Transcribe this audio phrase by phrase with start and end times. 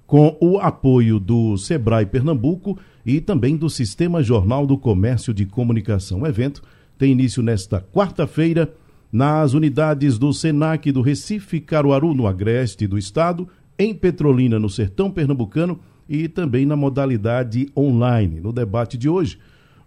[0.07, 6.23] com o apoio do Sebrae Pernambuco e também do Sistema Jornal do Comércio de Comunicação.
[6.23, 6.63] O evento
[6.99, 8.73] tem início nesta quarta-feira
[9.11, 15.11] nas unidades do Senac do Recife, Caruaru, no agreste do estado, em Petrolina, no sertão
[15.11, 18.41] pernambucano e também na modalidade online.
[18.41, 19.39] No debate de hoje,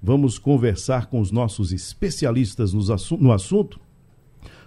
[0.01, 3.79] vamos conversar com os nossos especialistas no assunto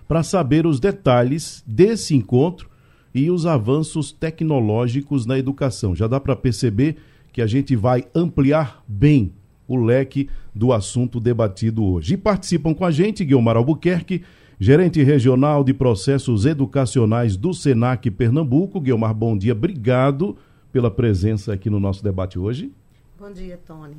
[0.07, 2.70] para saber os detalhes desse encontro
[3.15, 5.95] e os avanços tecnológicos na educação.
[5.95, 6.97] Já dá para perceber
[7.33, 9.33] que a gente vai ampliar bem
[9.67, 12.15] o leque do assunto debatido hoje.
[12.15, 14.23] E participam com a gente Guilmar Albuquerque,
[14.59, 18.81] gerente regional de processos educacionais do Senac Pernambuco.
[18.81, 20.37] Guilmar, bom dia, obrigado
[20.73, 22.73] pela presença aqui no nosso debate hoje.
[23.19, 23.97] Bom dia, Tony.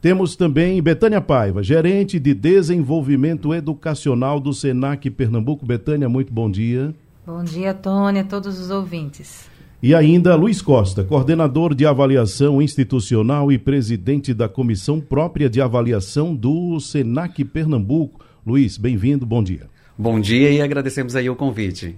[0.00, 5.66] Temos também Betânia Paiva, gerente de desenvolvimento educacional do Senac Pernambuco.
[5.66, 6.94] Betânia, muito bom dia.
[7.28, 9.50] Bom dia, Tony, a todos os ouvintes.
[9.82, 16.34] E ainda Luiz Costa, coordenador de avaliação institucional e presidente da comissão própria de avaliação
[16.34, 18.24] do Senac Pernambuco.
[18.46, 19.68] Luiz, bem-vindo, bom dia.
[19.98, 21.96] Bom dia e agradecemos aí o convite.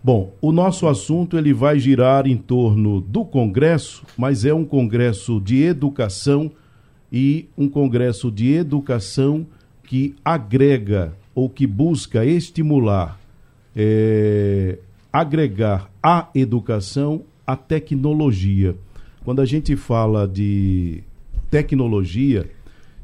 [0.00, 5.40] Bom, o nosso assunto ele vai girar em torno do congresso, mas é um congresso
[5.40, 6.52] de educação
[7.10, 9.44] e um congresso de educação
[9.82, 13.18] que agrega ou que busca estimular,
[13.80, 14.76] é,
[15.12, 18.74] agregar à educação a tecnologia.
[19.24, 21.04] Quando a gente fala de
[21.48, 22.50] tecnologia,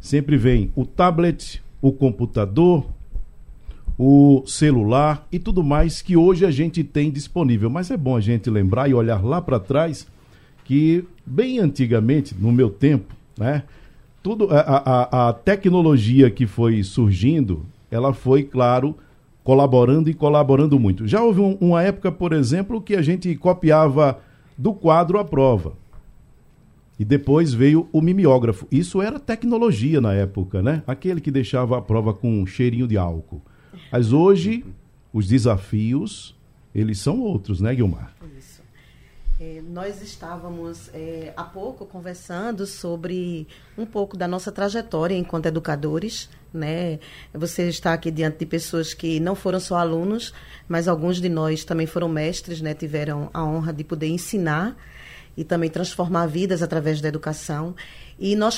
[0.00, 2.84] sempre vem o tablet, o computador,
[3.96, 7.70] o celular e tudo mais que hoje a gente tem disponível.
[7.70, 10.08] Mas é bom a gente lembrar e olhar lá para trás
[10.64, 13.62] que, bem antigamente, no meu tempo, né?
[14.24, 18.96] tudo a, a, a tecnologia que foi surgindo, ela foi, claro,
[19.44, 21.06] colaborando e colaborando muito.
[21.06, 24.18] Já houve um, uma época, por exemplo, que a gente copiava
[24.56, 25.74] do quadro a prova.
[26.98, 28.66] E depois veio o mimeógrafo.
[28.72, 30.82] Isso era tecnologia na época, né?
[30.86, 33.42] Aquele que deixava a prova com um cheirinho de álcool.
[33.92, 34.64] Mas hoje,
[35.12, 36.34] os desafios,
[36.74, 38.14] eles são outros, né, Guilmar?
[39.40, 46.28] É, nós estávamos é, há pouco conversando sobre um pouco da nossa trajetória enquanto educadores.
[46.52, 47.00] Né?
[47.32, 50.32] Você está aqui diante de pessoas que não foram só alunos,
[50.68, 52.74] mas alguns de nós também foram mestres, né?
[52.74, 54.76] tiveram a honra de poder ensinar
[55.36, 57.74] e também transformar vidas através da educação.
[58.16, 58.56] E nós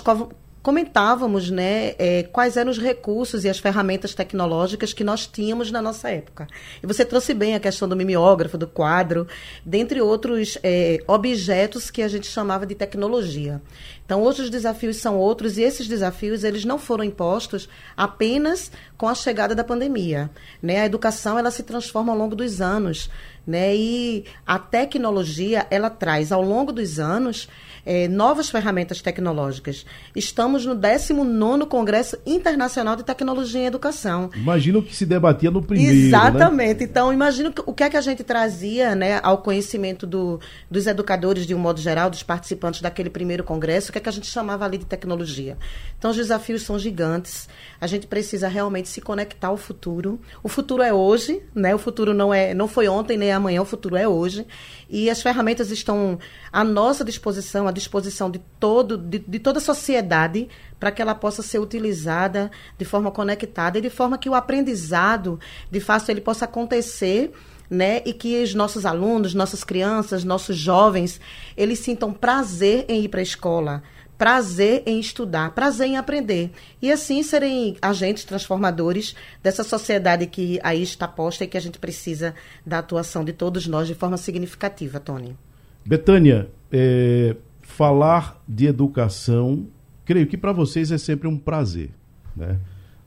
[0.66, 5.80] comentávamos né, é, quais eram os recursos e as ferramentas tecnológicas que nós tínhamos na
[5.80, 6.48] nossa época.
[6.82, 9.28] E você trouxe bem a questão do mimeógrafo, do quadro,
[9.64, 13.62] dentre outros é, objetos que a gente chamava de tecnologia.
[14.04, 19.08] Então, hoje os desafios são outros e esses desafios eles não foram impostos apenas com
[19.08, 20.28] a chegada da pandemia.
[20.60, 20.80] Né?
[20.80, 23.08] A educação ela se transforma ao longo dos anos.
[23.46, 23.76] Né?
[23.76, 27.48] E a tecnologia ela traz ao longo dos anos
[27.86, 29.86] é, novas ferramentas tecnológicas.
[30.14, 34.28] Estamos no 19 Congresso Internacional de Tecnologia em Educação.
[34.34, 35.94] Imagino que se debatia no primeiro.
[35.94, 36.06] Né?
[36.08, 36.80] Exatamente.
[36.80, 36.84] Né?
[36.90, 41.46] Então, imagino o que é que a gente trazia né, ao conhecimento do, dos educadores,
[41.46, 44.26] de um modo geral, dos participantes daquele primeiro congresso, o que é que a gente
[44.26, 45.56] chamava ali de tecnologia.
[45.96, 47.48] Então, os desafios são gigantes.
[47.80, 50.20] A gente precisa realmente se conectar ao futuro.
[50.42, 51.72] O futuro é hoje, né?
[51.72, 54.44] O futuro não é, não foi ontem nem amanhã, o futuro é hoje.
[54.90, 56.18] E as ferramentas estão
[56.52, 60.48] à nossa disposição, à disposição de, todo, de, de toda a sociedade,
[60.80, 65.38] para que ela possa ser utilizada de forma conectada e de forma que o aprendizado,
[65.70, 67.32] de fato, ele possa acontecer
[67.68, 68.00] né?
[68.06, 71.20] E que os nossos alunos, nossas crianças, nossos jovens,
[71.56, 73.82] eles sintam prazer em ir para a escola,
[74.16, 76.50] prazer em estudar, prazer em aprender.
[76.80, 81.78] E assim serem agentes transformadores dessa sociedade que aí está posta e que a gente
[81.78, 82.34] precisa
[82.64, 85.36] da atuação de todos nós de forma significativa, Tony.
[85.84, 89.66] Betânia, é, falar de educação,
[90.04, 91.90] creio que para vocês é sempre um prazer,
[92.34, 92.58] né?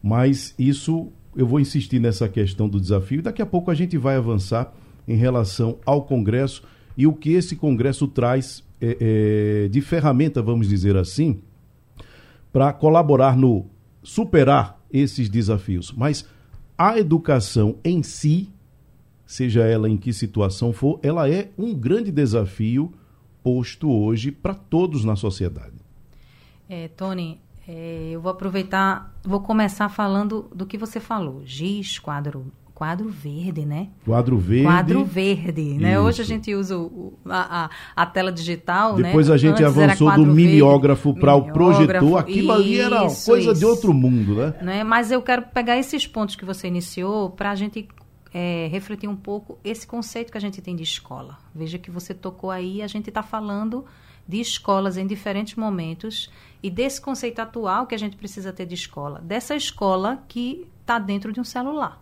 [0.04, 3.22] Mas isso eu vou insistir nessa questão do desafio.
[3.22, 4.72] Daqui a pouco a gente vai avançar
[5.08, 6.64] em relação ao Congresso
[6.96, 8.98] e o que esse Congresso traz é,
[9.66, 11.40] é, de ferramenta, vamos dizer assim,
[12.52, 13.66] para colaborar no
[14.04, 15.94] superar esses desafios.
[15.96, 16.28] Mas
[16.78, 18.50] a educação em si,
[19.26, 22.94] seja ela em que situação for, ela é um grande desafio
[23.50, 25.74] posto hoje para todos na sociedade.
[26.70, 31.42] É, Tony, é, eu vou aproveitar, vou começar falando do que você falou.
[31.44, 33.90] Giz, quadro quadro verde, né?
[34.06, 34.64] Quadro verde.
[34.64, 35.96] Quadro verde, né?
[35.96, 36.02] Isso.
[36.02, 39.04] Hoje a gente usa o, a, a, a, tela digital, né?
[39.04, 39.34] Depois né?
[39.34, 42.20] a gente Antes avançou do mimeógrafo para o projetor.
[42.20, 43.56] Aquilo ali era coisa isso.
[43.56, 44.54] de outro mundo, né?
[44.62, 44.84] né?
[44.86, 47.86] Mas eu quero pegar esses pontos que você iniciou para a gente
[48.34, 51.38] é, refletir um pouco esse conceito que a gente tem de escola.
[51.54, 53.86] Veja que você tocou aí, a gente está falando
[54.28, 56.32] de escolas em diferentes momentos
[56.62, 59.20] e desse conceito atual que a gente precisa ter de escola.
[59.22, 62.02] Dessa escola que está dentro de um celular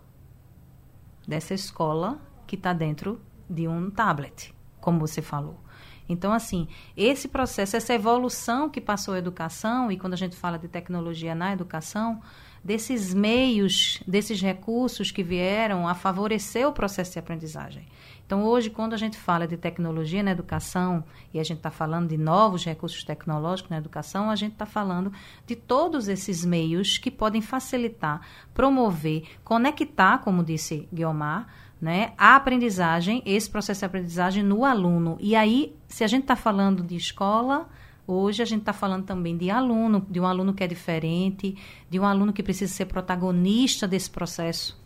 [1.28, 3.20] dessa escola que está dentro
[3.50, 5.60] de um tablet, como você falou.
[6.08, 6.66] Então, assim,
[6.96, 11.34] esse processo, essa evolução que passou a educação, e quando a gente fala de tecnologia
[11.34, 12.22] na educação,
[12.68, 17.86] desses meios, desses recursos que vieram a favorecer o processo de aprendizagem.
[18.26, 22.10] Então, hoje, quando a gente fala de tecnologia na educação, e a gente está falando
[22.10, 25.10] de novos recursos tecnológicos na educação, a gente está falando
[25.46, 28.20] de todos esses meios que podem facilitar,
[28.52, 31.46] promover, conectar, como disse Guiomar,
[31.80, 35.16] né, a aprendizagem, esse processo de aprendizagem no aluno.
[35.20, 37.66] E aí, se a gente está falando de escola,
[38.10, 41.54] Hoje a gente está falando também de aluno, de um aluno que é diferente,
[41.90, 44.80] de um aluno que precisa ser protagonista desse processo,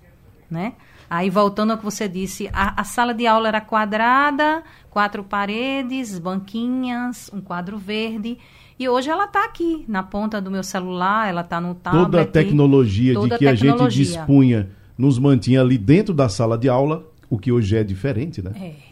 [0.50, 0.72] né?
[1.08, 6.18] Aí, voltando ao que você disse, a, a, sala de aula era quadrada, quatro paredes,
[6.18, 8.38] banquinhas, um quadro verde.
[8.76, 12.04] E hoje ela está aqui, na ponta do meu celular, ela está no tablet.
[12.04, 13.86] Toda a tecnologia toda de que a, tecnologia.
[13.86, 17.84] a gente dispunha nos mantinha ali dentro da sala de aula, o que hoje é
[17.84, 18.50] diferente, né?
[18.56, 18.91] É.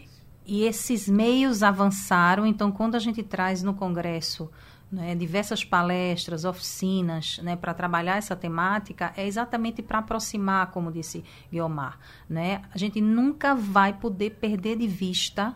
[0.53, 4.51] E esses meios avançaram, então, quando a gente traz no Congresso
[4.91, 11.23] né, diversas palestras, oficinas, né, para trabalhar essa temática, é exatamente para aproximar, como disse
[11.49, 11.97] Guiomar.
[12.29, 12.63] Né?
[12.73, 15.55] A gente nunca vai poder perder de vista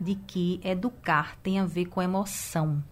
[0.00, 2.82] de que educar tem a ver com emoção,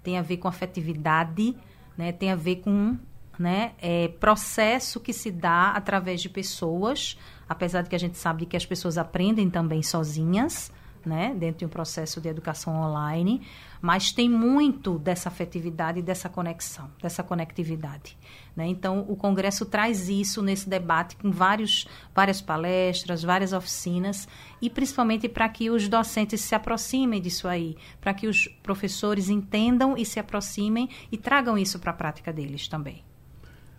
[0.00, 1.56] tem a ver com afetividade,
[1.98, 2.96] né, tem a ver com
[3.36, 7.18] né, é, processo que se dá através de pessoas,
[7.48, 10.70] apesar de que a gente sabe que as pessoas aprendem também sozinhas,
[11.04, 13.42] né, dentro de um processo de educação online,
[13.80, 18.16] mas tem muito dessa afetividade, dessa conexão, dessa conectividade.
[18.56, 18.66] Né?
[18.66, 24.26] Então, o Congresso traz isso nesse debate com vários, várias palestras, várias oficinas,
[24.62, 29.96] e principalmente para que os docentes se aproximem disso aí, para que os professores entendam
[29.96, 33.02] e se aproximem e tragam isso para a prática deles também.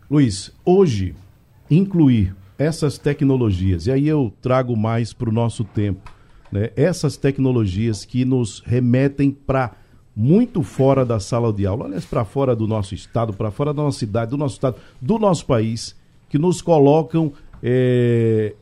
[0.09, 1.15] Luiz, hoje,
[1.69, 6.14] incluir essas tecnologias, e aí eu trago mais para o nosso tempo,
[6.55, 9.75] né, essas tecnologias que nos remetem para
[10.15, 13.83] muito fora da sala de aula, aliás, para fora do nosso estado, para fora da
[13.83, 15.93] nossa cidade, do nosso estado, do nosso país,
[16.29, 18.55] que nos colocam é,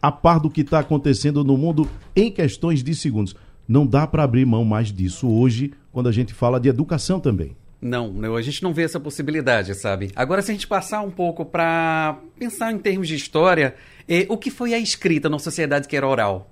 [0.00, 3.34] a par do que está acontecendo no mundo em questões de segundos.
[3.66, 7.56] Não dá para abrir mão mais disso hoje, quando a gente fala de educação também.
[7.82, 10.12] Não, a gente não vê essa possibilidade, sabe?
[10.14, 13.74] Agora, se a gente passar um pouco para pensar em termos de história,
[14.06, 16.49] é, o que foi a escrita na sociedade que era oral?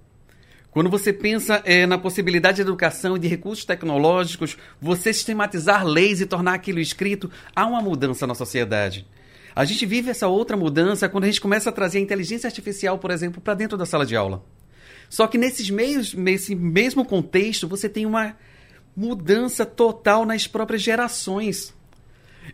[0.78, 6.20] Quando você pensa é, na possibilidade de educação e de recursos tecnológicos, você sistematizar leis
[6.20, 9.04] e tornar aquilo escrito, há uma mudança na sociedade.
[9.56, 12.96] A gente vive essa outra mudança quando a gente começa a trazer a inteligência artificial,
[12.96, 14.40] por exemplo, para dentro da sala de aula.
[15.10, 18.36] Só que nesses meios, nesse mesmo contexto, você tem uma
[18.96, 21.74] mudança total nas próprias gerações.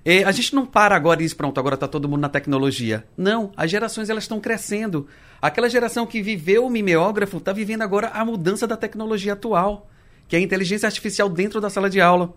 [0.04, 3.04] É, a gente não para agora e diz, pronto, agora está todo mundo na tecnologia.
[3.16, 5.06] Não, as gerações elas estão crescendo.
[5.40, 9.90] Aquela geração que viveu o mimeógrafo está vivendo agora a mudança da tecnologia atual,
[10.26, 12.34] que é a inteligência artificial dentro da sala de aula.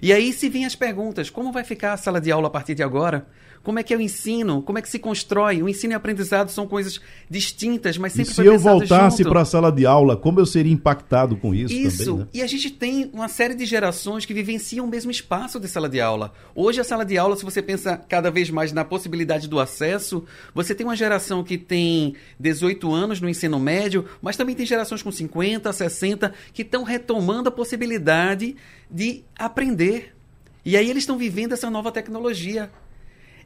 [0.00, 2.74] E aí se vêm as perguntas, como vai ficar a sala de aula a partir
[2.74, 3.26] de agora?
[3.66, 4.62] Como é que é o ensino?
[4.62, 5.60] Como é que se constrói?
[5.60, 9.44] O ensino e aprendizado são coisas distintas, mas sempre e se eu voltasse para a
[9.44, 11.74] sala de aula, como eu seria impactado com isso?
[11.74, 12.04] Isso.
[12.04, 12.28] Também, né?
[12.32, 15.88] E a gente tem uma série de gerações que vivenciam o mesmo espaço de sala
[15.88, 16.32] de aula.
[16.54, 20.22] Hoje a sala de aula, se você pensa cada vez mais na possibilidade do acesso,
[20.54, 25.02] você tem uma geração que tem 18 anos no ensino médio, mas também tem gerações
[25.02, 28.54] com 50, 60 que estão retomando a possibilidade
[28.88, 30.14] de aprender.
[30.64, 32.70] E aí eles estão vivendo essa nova tecnologia.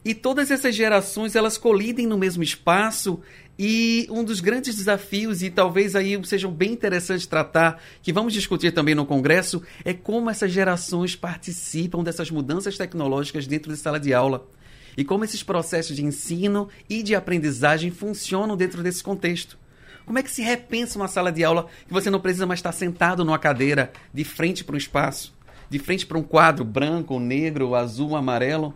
[0.05, 3.21] E todas essas gerações, elas colidem no mesmo espaço
[3.59, 8.73] e um dos grandes desafios, e talvez aí seja bem interessante tratar, que vamos discutir
[8.73, 14.15] também no Congresso, é como essas gerações participam dessas mudanças tecnológicas dentro da sala de
[14.15, 14.49] aula.
[14.97, 19.59] E como esses processos de ensino e de aprendizagem funcionam dentro desse contexto.
[20.07, 22.73] Como é que se repensa uma sala de aula que você não precisa mais estar
[22.73, 25.35] sentado numa cadeira, de frente para um espaço,
[25.69, 28.75] de frente para um quadro branco, negro, azul, amarelo?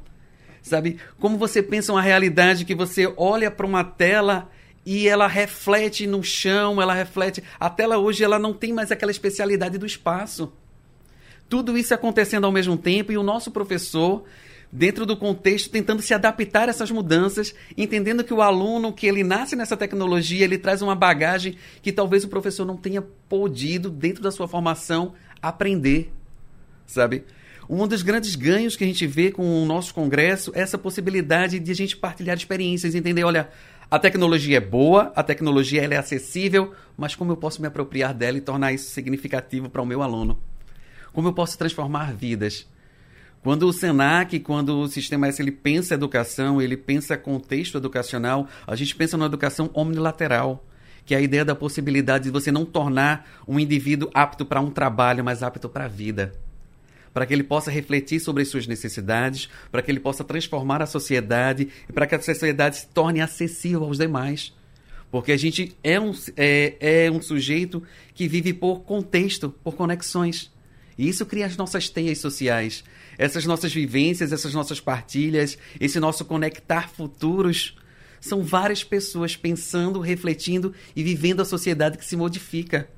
[0.65, 0.99] Sabe?
[1.21, 4.51] Como você pensa uma realidade que você olha para uma tela
[4.85, 7.45] e ela reflete no chão, ela reflete.
[7.61, 10.51] A tela hoje ela não tem mais aquela especialidade do espaço.
[11.51, 14.25] Tudo isso acontecendo ao mesmo tempo e o nosso professor
[14.73, 19.23] dentro do contexto, tentando se adaptar a essas mudanças, entendendo que o aluno que ele
[19.23, 24.23] nasce nessa tecnologia, ele traz uma bagagem que talvez o professor não tenha podido, dentro
[24.23, 26.11] da sua formação, aprender.
[26.87, 27.25] Sabe?
[27.69, 31.59] Um dos grandes ganhos que a gente vê com o nosso congresso é essa possibilidade
[31.59, 33.49] de a gente partilhar experiências, entender, olha,
[33.91, 38.37] a tecnologia é boa, a tecnologia é acessível, mas como eu posso me apropriar dela
[38.37, 40.39] e tornar isso significativo para o meu aluno?
[41.13, 42.67] Como eu posso transformar vidas?
[43.43, 48.75] Quando o SENAC, quando o Sistema S ele pensa educação, ele pensa contexto educacional, a
[48.75, 50.67] gente pensa numa educação omnilateral,
[51.05, 54.71] que é a ideia da possibilidade de você não tornar um indivíduo apto para um
[54.71, 56.33] trabalho, mas apto para a vida.
[57.15, 60.87] Para que ele possa refletir sobre as suas necessidades, para que ele possa transformar a
[60.87, 64.53] sociedade e para que a sociedade se torne acessível aos demais.
[65.11, 70.53] Porque a gente é um, é, é um sujeito que vive por contexto, por conexões.
[70.99, 72.85] E isso cria as nossas teias sociais
[73.19, 77.77] essas nossas vivências, essas nossas partilhas, esse nosso conectar futuros,
[78.21, 82.89] são várias pessoas pensando, refletindo e vivendo a sociedade que se modifica.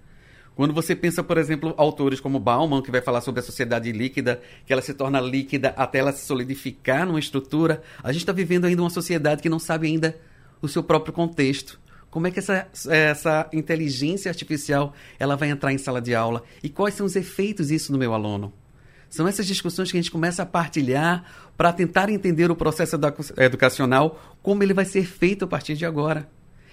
[0.57, 4.41] Quando você pensa, por exemplo, autores como Bauman, que vai falar sobre a sociedade líquida,
[4.65, 8.65] que ela se torna líquida até ela se solidificar numa estrutura, a gente está vivendo
[8.65, 10.19] ainda uma sociedade que não sabe ainda
[10.63, 11.79] o seu próprio contexto.
[12.09, 16.43] Como é que essa, essa inteligência artificial ela vai entrar em sala de aula?
[16.63, 18.51] E quais são os efeitos disso no meu aluno?
[19.11, 22.97] São essas discussões que a gente começa a partilhar para tentar entender o processo
[23.37, 26.27] educacional, como ele vai ser feito a partir de agora.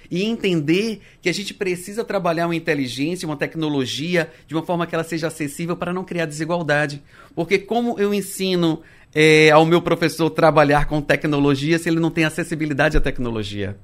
[0.10, 4.94] E entender que a gente precisa trabalhar uma inteligência, uma tecnologia, de uma forma que
[4.94, 7.02] ela seja acessível para não criar desigualdade.
[7.36, 8.82] Porque como eu ensino
[9.14, 13.78] é, ao meu professor trabalhar com tecnologia se ele não tem acessibilidade à tecnologia?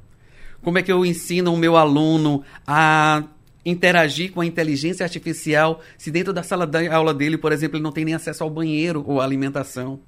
[0.62, 3.24] Como é que eu ensino o meu aluno a
[3.66, 7.84] interagir com a inteligência artificial se dentro da sala de aula dele, por exemplo, ele
[7.84, 10.00] não tem nem acesso ao banheiro ou à alimentação.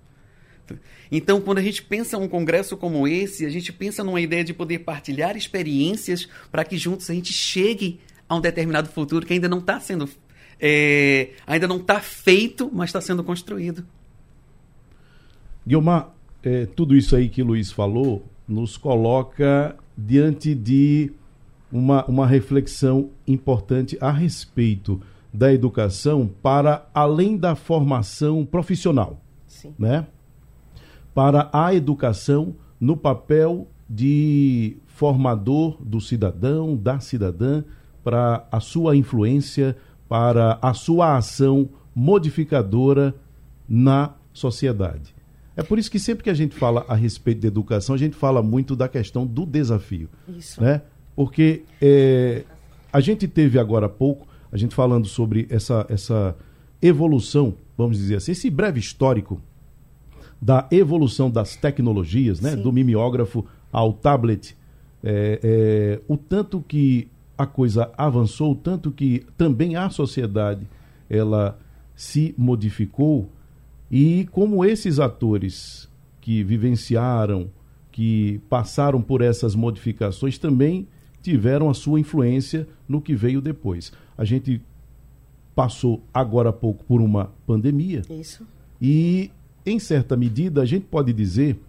[1.12, 4.54] Então, quando a gente pensa um congresso como esse, a gente pensa numa ideia de
[4.54, 9.50] poder partilhar experiências para que juntos a gente chegue a um determinado futuro que ainda
[9.50, 10.10] não está sendo,
[10.60, 13.86] é, ainda não está feito, mas está sendo construído.
[15.68, 16.13] Guilmar,
[16.44, 21.12] é, tudo isso aí que o Luiz falou nos coloca diante de
[21.72, 25.01] uma, uma reflexão importante a respeito
[25.34, 29.74] da educação para além da formação profissional, Sim.
[29.80, 30.06] né?
[31.13, 37.63] Para a educação no papel de formador do cidadão, da cidadã,
[38.03, 39.75] para a sua influência,
[40.08, 43.13] para a sua ação modificadora
[43.68, 45.13] na sociedade.
[45.56, 48.15] É por isso que sempre que a gente fala a respeito de educação, a gente
[48.15, 50.10] fala muito da questão do desafio.
[50.27, 50.62] Isso.
[50.62, 50.82] Né?
[51.15, 52.44] Porque é,
[52.91, 56.36] a gente teve agora há pouco, a gente falando sobre essa, essa
[56.82, 59.41] evolução, vamos dizer assim, esse breve histórico
[60.42, 62.56] da evolução das tecnologias, né?
[62.56, 64.58] do mimeógrafo ao tablet,
[65.04, 67.08] é, é, o tanto que
[67.38, 70.68] a coisa avançou, o tanto que também a sociedade
[71.10, 71.60] ela
[71.96, 73.30] se modificou
[73.92, 75.90] e como esses atores
[76.22, 77.50] que vivenciaram,
[77.92, 80.88] que passaram por essas modificações também
[81.22, 83.92] tiveram a sua influência no que veio depois.
[84.18, 84.62] A gente
[85.54, 88.02] passou agora há pouco por uma pandemia.
[88.10, 88.48] Isso.
[88.82, 89.30] E,
[89.65, 91.60] em certa medida, a gente pode dizer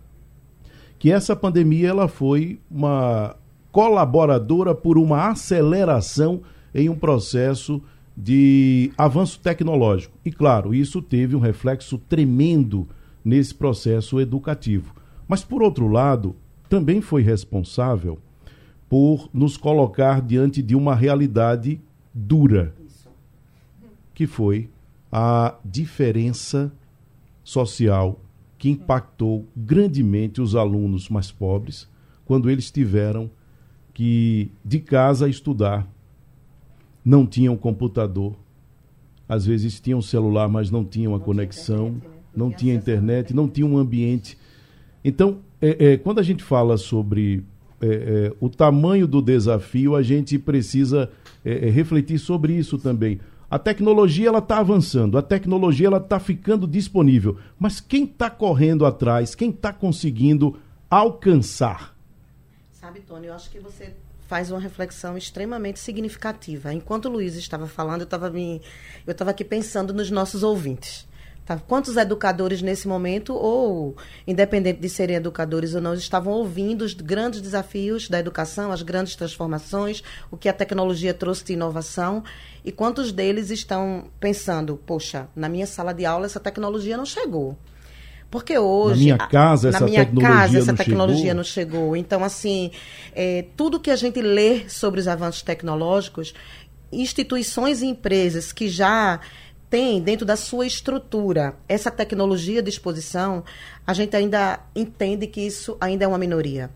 [0.99, 3.37] que essa pandemia ela foi uma
[3.71, 6.43] colaboradora por uma aceleração
[6.75, 7.83] em um processo
[8.17, 10.15] de avanço tecnológico.
[10.25, 12.87] E, claro, isso teve um reflexo tremendo
[13.25, 14.95] nesse processo educativo.
[15.27, 16.37] Mas, por outro lado,
[16.69, 18.19] também foi responsável
[18.89, 21.81] por nos colocar diante de uma realidade
[22.13, 22.75] dura,
[24.15, 24.69] que foi
[25.11, 26.71] a diferença
[27.53, 28.19] social
[28.57, 31.89] que impactou grandemente os alunos mais pobres
[32.25, 33.31] quando eles tiveram
[33.93, 35.87] que de casa estudar,
[37.05, 38.35] não tinham computador,
[39.29, 42.01] às vezes tinham celular, mas não tinham a conexão,
[42.35, 44.39] não tinha internet, não tinha um ambiente.
[45.05, 47.45] Então, é, é, quando a gente fala sobre
[47.81, 51.11] é, é o tamanho do desafio, a gente precisa
[51.45, 53.21] é, é, refletir sobre isso também.
[53.53, 58.87] A tecnologia ela está avançando, a tecnologia ela está ficando disponível, mas quem está correndo
[58.87, 61.95] atrás, quem está conseguindo alcançar?
[62.73, 63.93] Sabe, Tony, eu acho que você
[64.27, 66.73] faz uma reflexão extremamente significativa.
[66.73, 68.63] Enquanto o Luiz estava falando, eu estava me,
[69.07, 71.07] eu estava aqui pensando nos nossos ouvintes.
[71.53, 71.63] Tá?
[71.67, 77.41] Quantos educadores nesse momento, ou independente de serem educadores ou não, estavam ouvindo os grandes
[77.41, 82.23] desafios da educação, as grandes transformações, o que a tecnologia trouxe de inovação,
[82.65, 87.57] e quantos deles estão pensando, poxa, na minha sala de aula essa tecnologia não chegou.
[88.31, 89.09] Porque hoje.
[89.09, 91.35] Na minha casa, essa, minha tecnologia, casa, essa não tecnologia chegou.
[91.35, 91.97] não chegou.
[91.97, 92.71] Então, assim,
[93.15, 96.33] é, tudo que a gente lê sobre os avanços tecnológicos,
[96.91, 99.21] instituições e empresas que já
[99.73, 103.43] tem dentro da sua estrutura essa tecnologia à disposição,
[103.87, 106.71] a gente ainda entende que isso ainda é uma minoria.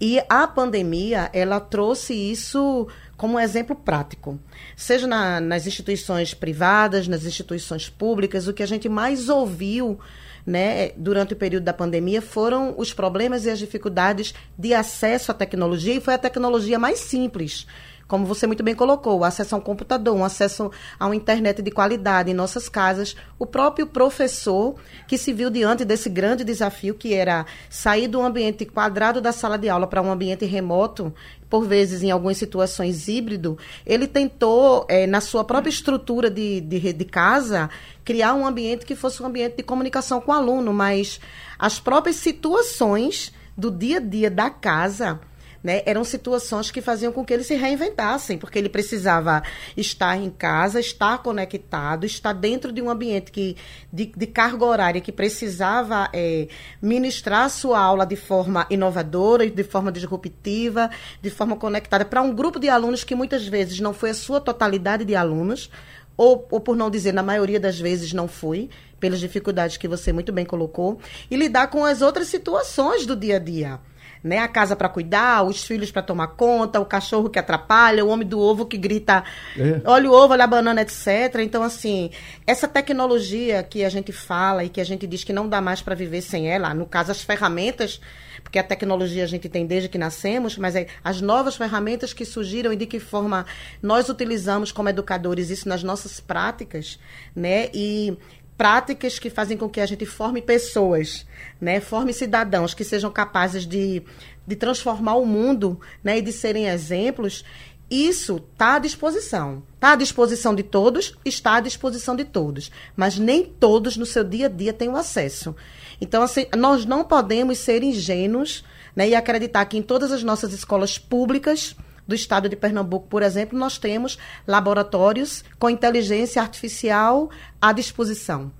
[0.00, 2.88] E a pandemia, ela trouxe isso
[3.18, 4.40] como um exemplo prático.
[4.74, 9.98] Seja na, nas instituições privadas, nas instituições públicas, o que a gente mais ouviu
[10.46, 15.34] né, durante o período da pandemia foram os problemas e as dificuldades de acesso à
[15.34, 17.66] tecnologia, e foi a tecnologia mais simples
[18.08, 21.70] como você muito bem colocou, acesso a um computador, um acesso a uma internet de
[21.70, 27.12] qualidade em nossas casas, o próprio professor que se viu diante desse grande desafio que
[27.12, 31.12] era sair do ambiente quadrado da sala de aula para um ambiente remoto,
[31.50, 36.92] por vezes em algumas situações híbrido, ele tentou, é, na sua própria estrutura de, de,
[36.92, 37.68] de casa,
[38.04, 41.20] criar um ambiente que fosse um ambiente de comunicação com o aluno, mas
[41.58, 45.20] as próprias situações do dia a dia da casa
[45.62, 49.42] né, eram situações que faziam com que ele se reinventassem, porque ele precisava
[49.76, 53.56] estar em casa, estar conectado, estar dentro de um ambiente que,
[53.92, 56.48] de, de carga horária que precisava é,
[56.80, 62.58] ministrar sua aula de forma inovadora, de forma disruptiva, de forma conectada para um grupo
[62.58, 65.70] de alunos que muitas vezes não foi a sua totalidade de alunos,
[66.16, 70.12] ou, ou por não dizer, na maioria das vezes não foi, pelas dificuldades que você
[70.12, 70.98] muito bem colocou,
[71.30, 73.80] e lidar com as outras situações do dia a dia
[74.22, 74.38] né?
[74.38, 78.26] A casa para cuidar, os filhos para tomar conta, o cachorro que atrapalha, o homem
[78.26, 79.24] do ovo que grita,
[79.56, 79.80] é.
[79.84, 81.40] olha o ovo, olha a banana, etc.
[81.40, 82.10] Então, assim,
[82.46, 85.82] essa tecnologia que a gente fala e que a gente diz que não dá mais
[85.82, 88.00] para viver sem ela, no caso, as ferramentas,
[88.42, 92.24] porque a tecnologia a gente tem desde que nascemos, mas é as novas ferramentas que
[92.24, 93.44] surgiram e de que forma
[93.82, 96.98] nós utilizamos como educadores isso nas nossas práticas,
[97.34, 97.68] né?
[97.74, 98.16] E
[98.58, 101.24] práticas que fazem com que a gente forme pessoas,
[101.60, 101.80] né?
[101.80, 104.02] Forme cidadãos que sejam capazes de,
[104.44, 106.18] de transformar o mundo, né?
[106.18, 107.44] E de serem exemplos.
[107.88, 109.62] Isso está à disposição.
[109.76, 112.70] Está à disposição de todos, está à disposição de todos.
[112.96, 115.54] Mas nem todos no seu dia a dia têm o acesso.
[116.00, 120.52] Então, assim, nós não podemos ser ingênuos né, e acreditar que em todas as nossas
[120.52, 121.76] escolas públicas
[122.08, 128.50] do estado de Pernambuco, por exemplo, nós temos laboratórios com inteligência artificial à disposição.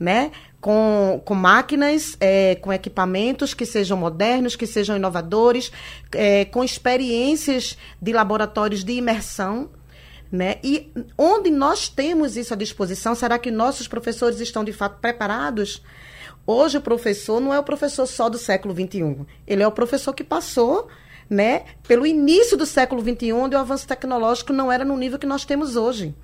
[0.00, 0.32] Né?
[0.60, 5.70] Com, com máquinas, é, com equipamentos que sejam modernos, que sejam inovadores,
[6.12, 9.68] é, com experiências de laboratórios de imersão.
[10.32, 10.56] Né?
[10.64, 15.82] E onde nós temos isso à disposição, será que nossos professores estão de fato preparados?
[16.46, 20.12] Hoje o professor não é o professor só do século XXI, ele é o professor
[20.12, 20.88] que passou
[21.28, 25.26] né, pelo início do século XXI, onde o avanço tecnológico não era no nível que
[25.26, 26.14] nós temos hoje.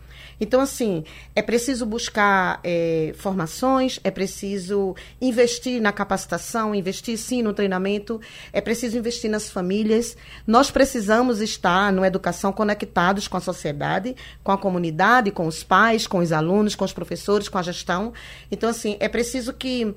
[0.40, 1.04] Então, assim,
[1.36, 8.18] é preciso buscar é, formações, é preciso investir na capacitação, investir sim no treinamento,
[8.50, 10.16] é preciso investir nas famílias.
[10.46, 16.06] Nós precisamos estar na educação conectados com a sociedade, com a comunidade, com os pais,
[16.06, 18.14] com os alunos, com os professores, com a gestão.
[18.50, 19.94] Então, assim, é preciso que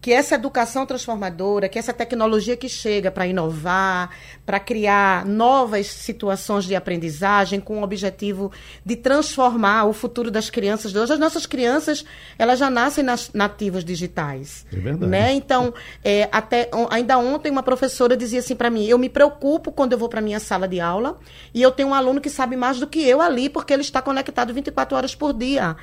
[0.00, 4.10] que essa educação transformadora, que essa tecnologia que chega para inovar,
[4.46, 8.52] para criar novas situações de aprendizagem com o objetivo
[8.84, 11.12] de transformar o futuro das crianças de hoje.
[11.12, 12.04] As nossas crianças,
[12.38, 14.64] elas já nascem nas, nativas digitais.
[14.72, 15.10] É verdade.
[15.10, 15.32] Né?
[15.32, 19.92] Então, é, até ainda ontem uma professora dizia assim para mim, eu me preocupo quando
[19.92, 21.18] eu vou para minha sala de aula
[21.52, 24.00] e eu tenho um aluno que sabe mais do que eu ali, porque ele está
[24.00, 25.76] conectado 24 horas por dia.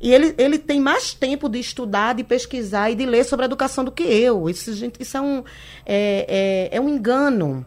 [0.00, 3.84] E ele, ele tem mais tempo de estudar, de pesquisar e de ler sobre educação
[3.84, 4.48] do que eu.
[4.48, 5.42] Isso, gente, isso é, um,
[5.84, 7.66] é, é, é um engano.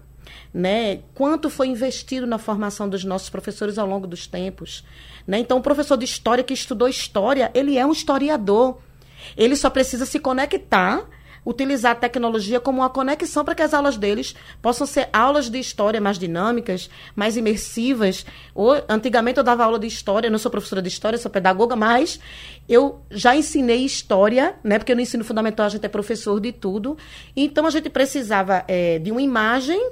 [0.53, 0.99] Né?
[1.13, 4.83] Quanto foi investido na formação dos nossos professores ao longo dos tempos.
[5.27, 5.39] Né?
[5.39, 8.77] Então, o professor de história que estudou história, ele é um historiador.
[9.35, 11.05] Ele só precisa se conectar
[11.45, 15.59] utilizar a tecnologia como uma conexão para que as aulas deles possam ser aulas de
[15.59, 18.25] história mais dinâmicas, mais imersivas.
[18.53, 22.19] Ou, antigamente eu dava aula de história, não sou professora de história, sou pedagoga, mas
[22.69, 24.77] eu já ensinei história, né?
[24.77, 26.97] Porque no ensino fundamental a gente é professor de tudo.
[27.35, 29.91] Então a gente precisava é, de uma imagem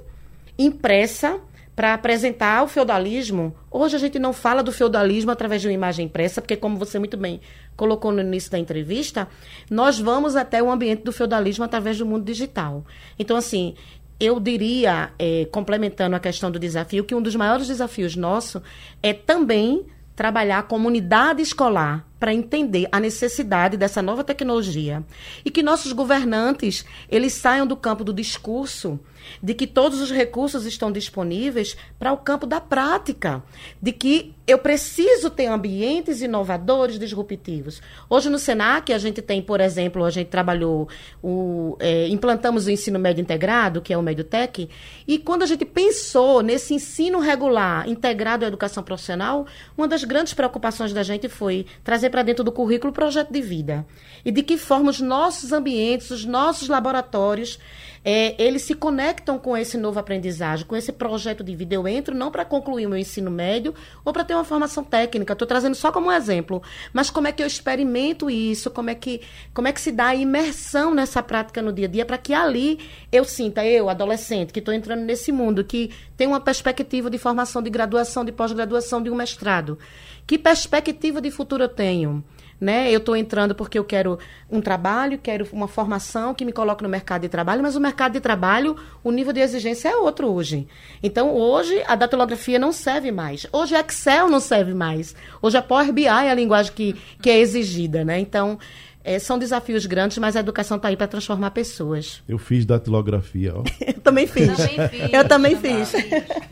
[0.58, 1.40] impressa
[1.80, 3.56] para apresentar o feudalismo.
[3.72, 7.00] Hoje a gente não fala do feudalismo através de uma imagem impressa, porque, como você
[7.00, 7.40] muito bem
[7.78, 9.30] colocou no início da entrevista,
[9.72, 12.84] nós vamos até o ambiente do feudalismo através do mundo digital.
[13.18, 13.76] Então, assim,
[14.20, 18.62] eu diria, é, complementando a questão do desafio, que um dos maiores desafios nosso
[19.02, 19.86] é também
[20.18, 25.02] trabalhar a comunidade escolar para entender a necessidade dessa nova tecnologia
[25.46, 29.00] e que nossos governantes eles saiam do campo do discurso
[29.42, 33.44] de que todos os recursos estão disponíveis para o campo da prática,
[33.82, 37.82] de que eu preciso ter ambientes inovadores, disruptivos.
[38.10, 40.88] Hoje no Senac a gente tem, por exemplo, a gente trabalhou,
[41.22, 44.68] o, é, implantamos o ensino médio integrado, que é o MedioTech,
[45.08, 49.46] e quando a gente pensou nesse ensino regular integrado à educação profissional,
[49.78, 53.42] uma das grandes preocupações da gente foi trazer para dentro do currículo o projeto de
[53.42, 53.86] vida.
[54.26, 57.60] E de que forma os nossos ambientes, os nossos laboratórios,
[58.04, 61.76] é, eles se conectam com esse novo aprendizagem, com esse projeto de vida.
[61.76, 63.74] Eu entro não para concluir o meu ensino médio
[64.06, 65.34] ou para ter uma formação técnica.
[65.34, 66.62] Estou trazendo só como um exemplo.
[66.94, 68.70] Mas como é que eu experimento isso?
[68.70, 69.22] Como é que,
[69.54, 72.34] como é que se dá a imersão nessa prática no dia a dia para que
[72.34, 72.80] ali
[73.12, 77.62] eu sinta, eu, adolescente, que estou entrando nesse mundo, que tem uma perspectiva de formação
[77.62, 79.78] de graduação, de pós-graduação, de um mestrado.
[80.26, 82.24] Que perspectiva de futuro eu tenho?
[82.60, 82.92] Né?
[82.92, 84.20] Eu estou entrando porque eu quero
[84.52, 88.14] um trabalho, quero uma formação que me coloque no mercado de trabalho, mas o mercado
[88.14, 90.68] de trabalho, o nível de exigência é outro hoje.
[91.02, 93.48] Então, hoje, a datilografia não serve mais.
[93.54, 95.16] Hoje, Excel não serve mais.
[95.42, 98.04] Hoje, a Power BI é a linguagem que, que é exigida.
[98.04, 98.20] Né?
[98.20, 98.60] Então,
[99.04, 102.22] é, são desafios grandes, mas a educação está aí para transformar pessoas.
[102.28, 103.64] Eu fiz datilografia, ó.
[103.88, 104.56] Eu também fiz.
[104.58, 105.14] Também fiz.
[105.14, 105.94] Eu também fiz.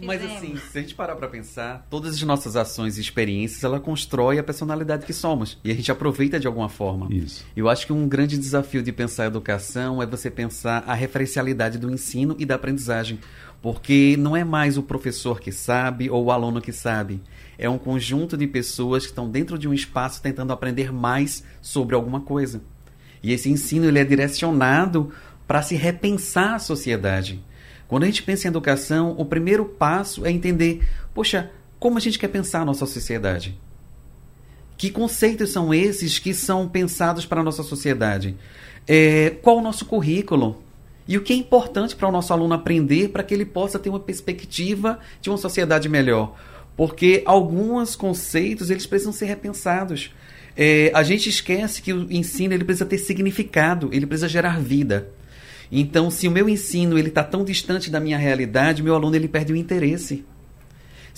[0.01, 3.79] Mas assim, se a gente parar para pensar, todas as nossas ações e experiências, ela
[3.79, 5.57] constrói a personalidade que somos.
[5.63, 7.07] E a gente aproveita de alguma forma.
[7.11, 7.45] Isso.
[7.55, 11.77] Eu acho que um grande desafio de pensar a educação é você pensar a referencialidade
[11.77, 13.19] do ensino e da aprendizagem.
[13.61, 17.21] Porque não é mais o professor que sabe ou o aluno que sabe
[17.57, 21.95] é um conjunto de pessoas que estão dentro de um espaço tentando aprender mais sobre
[21.95, 22.61] alguma coisa.
[23.23, 25.11] E esse ensino ele é direcionado
[25.47, 27.43] para se repensar a sociedade.
[27.87, 32.19] Quando a gente pensa em educação, o primeiro passo é entender, poxa, como a gente
[32.19, 33.57] quer pensar a nossa sociedade?
[34.77, 38.35] Que conceitos são esses que são pensados para a nossa sociedade?
[38.87, 40.61] É, qual o nosso currículo?
[41.07, 43.89] E o que é importante para o nosso aluno aprender para que ele possa ter
[43.89, 46.35] uma perspectiva de uma sociedade melhor?
[46.77, 50.13] porque alguns conceitos eles precisam ser repensados.
[50.55, 55.09] É, a gente esquece que o ensino ele precisa ter significado, ele precisa gerar vida.
[55.71, 59.27] Então, se o meu ensino ele está tão distante da minha realidade, meu aluno ele
[59.27, 60.23] perde o interesse.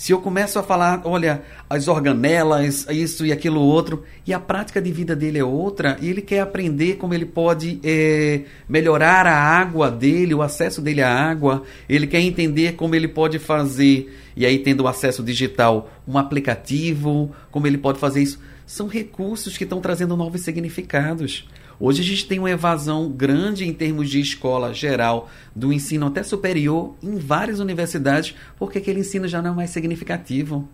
[0.00, 4.80] Se eu começo a falar, olha, as organelas, isso e aquilo outro, e a prática
[4.80, 9.36] de vida dele é outra, e ele quer aprender como ele pode é, melhorar a
[9.36, 14.46] água dele, o acesso dele à água, ele quer entender como ele pode fazer, e
[14.46, 18.40] aí tendo o acesso digital, um aplicativo, como ele pode fazer isso.
[18.64, 21.46] São recursos que estão trazendo novos significados.
[21.82, 26.22] Hoje a gente tem uma evasão grande em termos de escola geral, do ensino até
[26.22, 30.68] superior, em várias universidades, porque aquele ensino já não é mais significativo.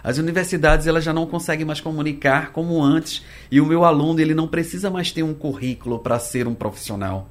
[0.00, 4.32] As universidades elas já não conseguem mais comunicar como antes, e o meu aluno ele
[4.32, 7.28] não precisa mais ter um currículo para ser um profissional.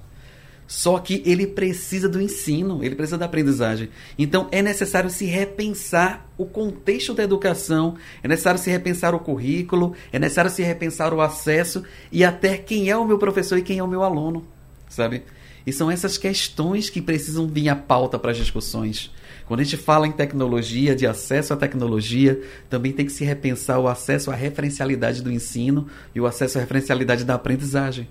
[0.68, 3.90] Só que ele precisa do ensino, ele precisa da aprendizagem.
[4.18, 9.94] Então é necessário se repensar o contexto da educação, é necessário se repensar o currículo,
[10.12, 13.80] é necessário se repensar o acesso e até quem é o meu professor e quem
[13.80, 14.46] é o meu aluno,
[14.90, 15.24] sabe?
[15.66, 19.12] E são essas questões que precisam vir à pauta para as discussões.
[19.46, 23.80] Quando a gente fala em tecnologia, de acesso à tecnologia, também tem que se repensar
[23.80, 28.08] o acesso à referencialidade do ensino e o acesso à referencialidade da aprendizagem.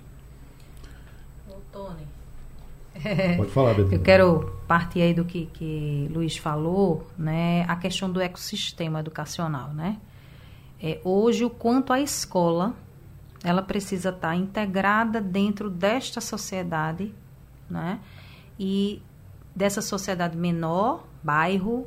[3.37, 3.93] Pode falar, Beto.
[3.93, 7.65] Eu quero partir aí do que, que Luiz falou, né?
[7.67, 9.97] A questão do ecossistema educacional, né?
[10.81, 12.73] É, hoje, o quanto a escola
[13.43, 17.13] ela precisa estar integrada dentro desta sociedade,
[17.69, 17.99] né?
[18.57, 19.01] E
[19.55, 21.85] dessa sociedade menor, bairro,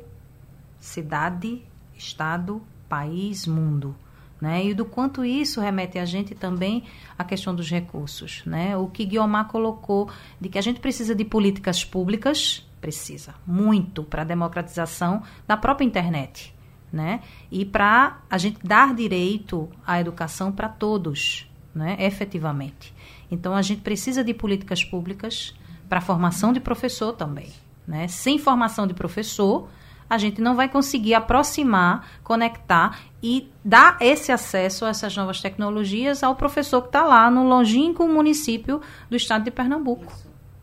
[0.79, 3.95] cidade, estado, país, mundo.
[4.39, 4.65] Né?
[4.67, 6.83] E do quanto isso remete a gente também
[7.17, 8.43] à questão dos recursos.
[8.45, 8.77] Né?
[8.77, 14.21] O que Guiomar colocou de que a gente precisa de políticas públicas, precisa, muito, para
[14.21, 16.53] a democratização da própria internet.
[16.93, 17.21] Né?
[17.51, 21.49] E para a gente dar direito à educação para todos.
[21.77, 22.93] né, efetivamente.
[23.29, 25.55] Então, a gente precisa de políticas públicas
[25.87, 27.51] para a formação de professor também.
[27.87, 28.07] Né?
[28.07, 29.69] Sem formação de professor,
[30.09, 36.23] a gente não vai conseguir aproximar, conectar e dar esse acesso a essas novas tecnologias
[36.23, 40.13] ao professor que está lá no longínquo município do estado de Pernambuco,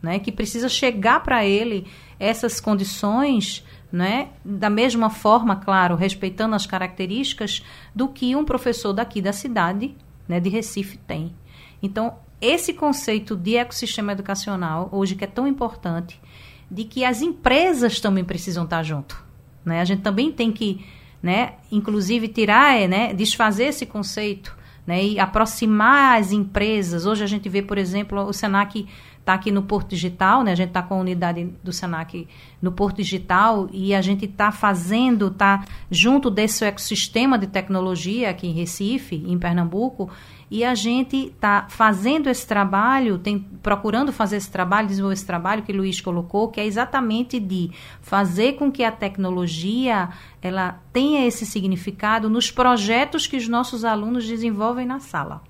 [0.03, 0.19] né?
[0.19, 1.87] que precisa chegar para ele
[2.19, 4.31] essas condições né?
[4.45, 7.63] Da mesma forma, claro, respeitando as características
[7.95, 9.95] do que um professor daqui da cidade,
[10.27, 11.33] né, de Recife tem.
[11.81, 16.21] Então, esse conceito de ecossistema educacional, hoje que é tão importante,
[16.69, 19.25] de que as empresas também precisam estar junto.
[19.65, 19.81] Né?
[19.81, 20.85] A gente também tem que,
[21.23, 27.07] né, inclusive, tirar, é, né, desfazer esse conceito né, e aproximar as empresas.
[27.07, 28.87] Hoje a gente vê, por exemplo, o Senac
[29.25, 30.53] está aqui no Porto Digital, né?
[30.53, 32.29] A gente está com a unidade do Senac
[32.61, 38.47] no Porto Digital e a gente está fazendo, está junto desse ecossistema de tecnologia aqui
[38.47, 40.11] em Recife, em Pernambuco,
[40.51, 45.63] e a gente está fazendo esse trabalho, tem, procurando fazer esse trabalho, desenvolver esse trabalho
[45.63, 50.09] que o Luiz colocou, que é exatamente de fazer com que a tecnologia
[50.43, 55.43] ela tenha esse significado nos projetos que os nossos alunos desenvolvem na sala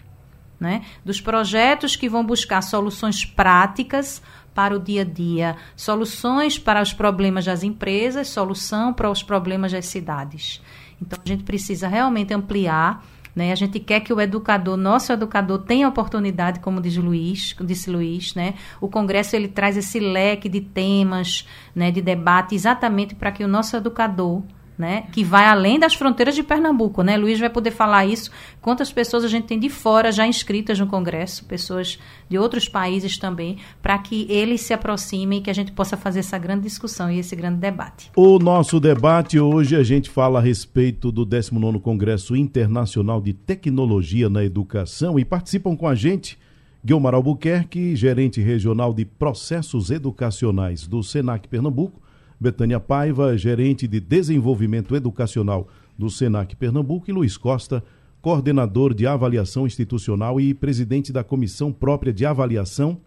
[0.59, 0.83] né?
[1.04, 4.22] dos projetos que vão buscar soluções práticas
[4.54, 9.72] para o dia a dia, soluções para os problemas das empresas, solução para os problemas
[9.72, 10.62] das cidades.
[11.02, 13.04] Então a gente precisa realmente ampliar
[13.35, 13.53] né?
[13.53, 18.35] A gente quer que o educador, nosso educador, tenha oportunidade, como diz Luiz, disse Luiz,
[18.35, 18.55] né?
[18.81, 23.49] O congresso ele traz esse leque de temas, né, de debate, exatamente para que o
[23.49, 24.42] nosso educador
[24.76, 27.16] né, que vai além das fronteiras de Pernambuco, né?
[27.16, 28.30] Luiz vai poder falar isso.
[28.60, 33.16] Quantas pessoas a gente tem de fora já inscritas no Congresso, pessoas de outros países
[33.16, 37.10] também, para que eles se aproximem e que a gente possa fazer essa grande discussão
[37.10, 38.10] e esse grande debate.
[38.16, 44.28] O nosso debate hoje a gente fala a respeito do 19º Congresso Internacional de Tecnologia
[44.28, 46.37] na Educação e participam com a gente
[46.84, 52.04] Guilmar Albuquerque, gerente regional de processos educacionais do Senac Pernambuco,
[52.38, 57.83] Betânia Paiva, gerente de desenvolvimento educacional do Senac Pernambuco, e Luiz Costa,
[58.20, 62.99] coordenador de avaliação institucional e presidente da comissão própria de avaliação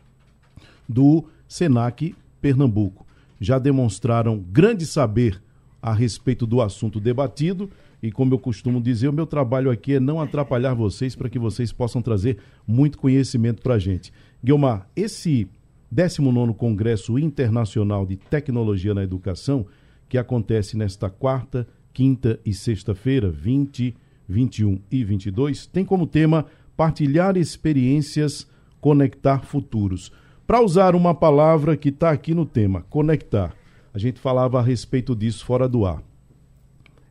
[0.88, 3.06] do Senac Pernambuco.
[3.40, 5.42] Já demonstraram grande saber
[5.82, 7.70] a respeito do assunto debatido.
[8.02, 11.40] E como eu costumo dizer, o meu trabalho aqui é não atrapalhar vocês para que
[11.40, 12.38] vocês possam trazer
[12.68, 14.14] muito conhecimento para a gente.
[14.44, 15.48] Guilmar, esse
[15.90, 19.66] 19 Congresso Internacional de Tecnologia na Educação,
[20.10, 23.96] que acontece nesta quarta, quinta e sexta-feira, 20,
[24.28, 26.46] 21 e 22, tem como tema
[26.76, 28.48] partilhar experiências,
[28.80, 30.12] conectar futuros.
[30.46, 33.54] Para usar uma palavra que está aqui no tema, conectar,
[33.94, 36.04] a gente falava a respeito disso fora do ar.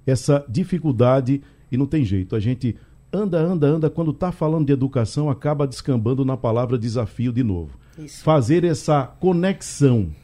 [0.07, 2.77] Essa dificuldade, e não tem jeito, a gente
[3.13, 7.79] anda, anda, anda, quando está falando de educação, acaba descambando na palavra desafio de novo.
[7.99, 8.23] Isso.
[8.23, 10.15] fazer essa conexão,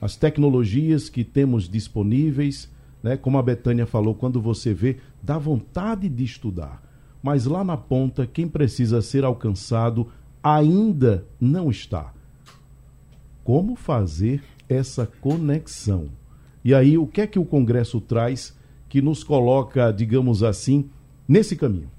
[0.00, 2.70] as tecnologias que temos disponíveis,
[3.02, 3.16] né?
[3.16, 6.82] como a Betânia falou, quando você vê, dá vontade de estudar.
[7.22, 10.08] Mas lá na ponta, quem precisa ser alcançado
[10.42, 12.12] ainda não está.
[13.42, 16.08] Como fazer essa conexão?
[16.62, 18.54] E aí, o que é que o Congresso traz
[18.88, 20.88] que nos coloca, digamos assim,
[21.26, 21.93] nesse caminho?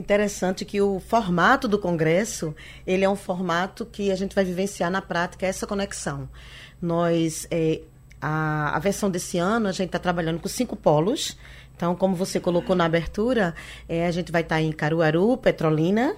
[0.00, 2.54] Interessante que o formato do congresso,
[2.86, 6.26] ele é um formato que a gente vai vivenciar na prática essa conexão.
[6.80, 7.82] Nós, é,
[8.18, 11.36] a, a versão desse ano, a gente está trabalhando com cinco polos.
[11.76, 13.54] Então, como você colocou na abertura,
[13.86, 16.16] é, a gente vai estar tá em Caruaru, Petrolina,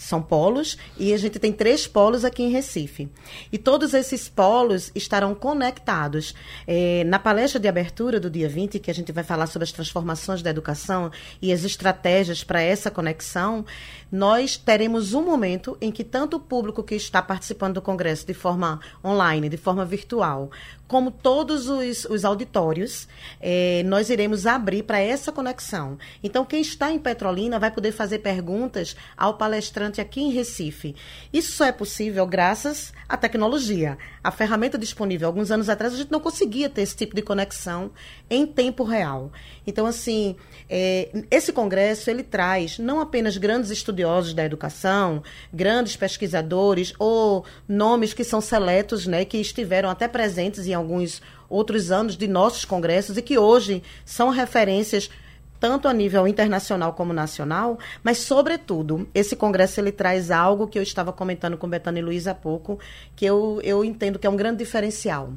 [0.00, 3.08] são polos e a gente tem três polos aqui em Recife.
[3.52, 6.34] E todos esses polos estarão conectados.
[6.66, 9.72] É, na palestra de abertura do dia 20, que a gente vai falar sobre as
[9.72, 11.10] transformações da educação
[11.42, 13.64] e as estratégias para essa conexão,
[14.10, 18.32] nós teremos um momento em que tanto o público que está participando do congresso de
[18.32, 20.50] forma online, de forma virtual,
[20.90, 23.06] como todos os, os auditórios,
[23.40, 25.96] é, nós iremos abrir para essa conexão.
[26.20, 30.96] Então, quem está em Petrolina vai poder fazer perguntas ao palestrante aqui em Recife.
[31.32, 33.96] Isso só é possível graças à tecnologia.
[34.22, 37.92] A ferramenta disponível alguns anos atrás, a gente não conseguia ter esse tipo de conexão
[38.30, 39.32] em tempo real.
[39.66, 40.36] Então, assim,
[40.68, 48.14] é, esse congresso ele traz não apenas grandes estudiosos da educação, grandes pesquisadores ou nomes
[48.14, 53.16] que são seletos, né, que estiveram até presentes em alguns outros anos de nossos congressos
[53.16, 55.10] e que hoje são referências
[55.58, 60.82] tanto a nível internacional como nacional, mas sobretudo esse congresso ele traz algo que eu
[60.82, 62.78] estava comentando com Betânia e Luiz há pouco,
[63.14, 65.34] que eu, eu entendo que é um grande diferencial.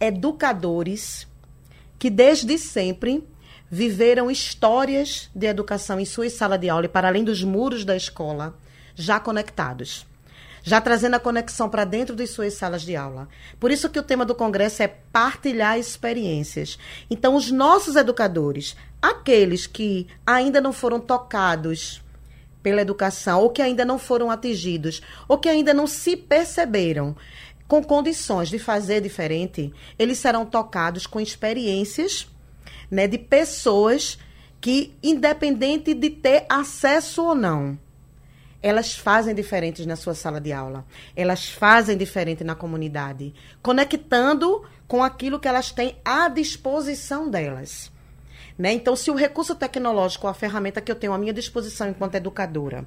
[0.00, 1.28] Educadores
[2.02, 3.22] que desde sempre
[3.70, 7.96] viveram histórias de educação em sua sala de aula e para além dos muros da
[7.96, 8.58] escola,
[8.92, 10.04] já conectados
[10.64, 13.28] já trazendo a conexão para dentro de suas salas de aula.
[13.58, 16.78] Por isso que o tema do congresso é partilhar experiências.
[17.10, 22.00] Então, os nossos educadores, aqueles que ainda não foram tocados
[22.62, 27.16] pela educação, ou que ainda não foram atingidos, ou que ainda não se perceberam
[27.72, 32.28] com condições de fazer diferente, eles serão tocados com experiências
[32.90, 34.18] né, de pessoas
[34.60, 37.78] que, independente de ter acesso ou não,
[38.62, 40.84] elas fazem diferentes na sua sala de aula.
[41.16, 43.32] Elas fazem diferente na comunidade,
[43.62, 47.90] conectando com aquilo que elas têm à disposição delas.
[48.58, 48.74] Né?
[48.74, 52.86] Então, se o recurso tecnológico, a ferramenta que eu tenho à minha disposição enquanto educadora,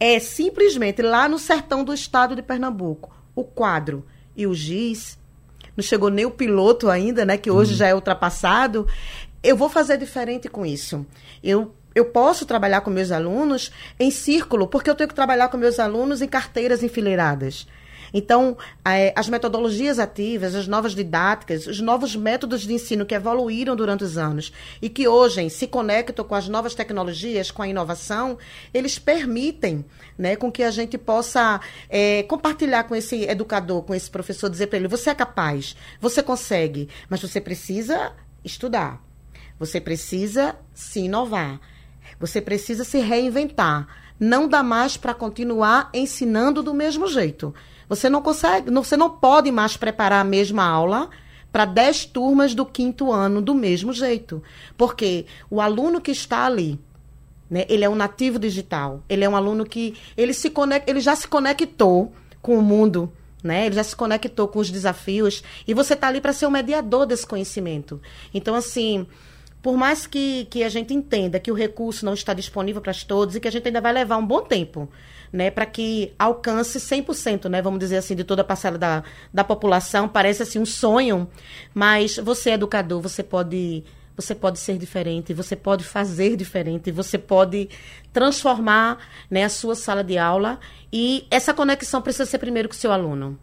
[0.00, 5.16] é simplesmente lá no sertão do estado de Pernambuco, o quadro e o giz,
[5.76, 7.78] não chegou nem o piloto ainda, né, que hoje uhum.
[7.78, 8.88] já é ultrapassado,
[9.42, 11.06] eu vou fazer diferente com isso.
[11.44, 15.56] Eu eu posso trabalhar com meus alunos em círculo, porque eu tenho que trabalhar com
[15.56, 17.66] meus alunos em carteiras enfileiradas.
[18.18, 23.76] Então, é, as metodologias ativas, as novas didáticas, os novos métodos de ensino que evoluíram
[23.76, 24.50] durante os anos
[24.80, 28.38] e que hoje se conectam com as novas tecnologias, com a inovação,
[28.72, 29.84] eles permitem
[30.16, 34.68] né, com que a gente possa é, compartilhar com esse educador, com esse professor, dizer
[34.68, 38.98] para ele: você é capaz, você consegue, mas você precisa estudar,
[39.58, 41.60] você precisa se inovar,
[42.18, 43.86] você precisa se reinventar.
[44.18, 47.54] Não dá mais para continuar ensinando do mesmo jeito.
[47.88, 51.08] Você não consegue, você não pode mais preparar a mesma aula
[51.52, 54.42] para 10 turmas do quinto ano do mesmo jeito.
[54.76, 56.78] Porque o aluno que está ali,
[57.48, 59.02] né, ele é um nativo digital.
[59.08, 63.12] Ele é um aluno que ele se conecta, ele já se conectou com o mundo,
[63.42, 63.66] né?
[63.66, 67.06] Ele já se conectou com os desafios e você está ali para ser o mediador
[67.06, 68.00] desse conhecimento.
[68.34, 69.06] Então assim,
[69.66, 73.34] por mais que, que a gente entenda que o recurso não está disponível para todos
[73.34, 74.88] e que a gente ainda vai levar um bom tempo,
[75.32, 79.02] né, para que alcance 100%, né, vamos dizer assim, de toda a parcela da,
[79.34, 81.28] da população, parece assim um sonho,
[81.74, 83.82] mas você é educador, você pode
[84.16, 87.68] você pode ser diferente, você pode fazer diferente, você pode
[88.12, 88.98] transformar
[89.28, 90.60] né, a sua sala de aula
[90.92, 93.36] e essa conexão precisa ser primeiro com o seu aluno.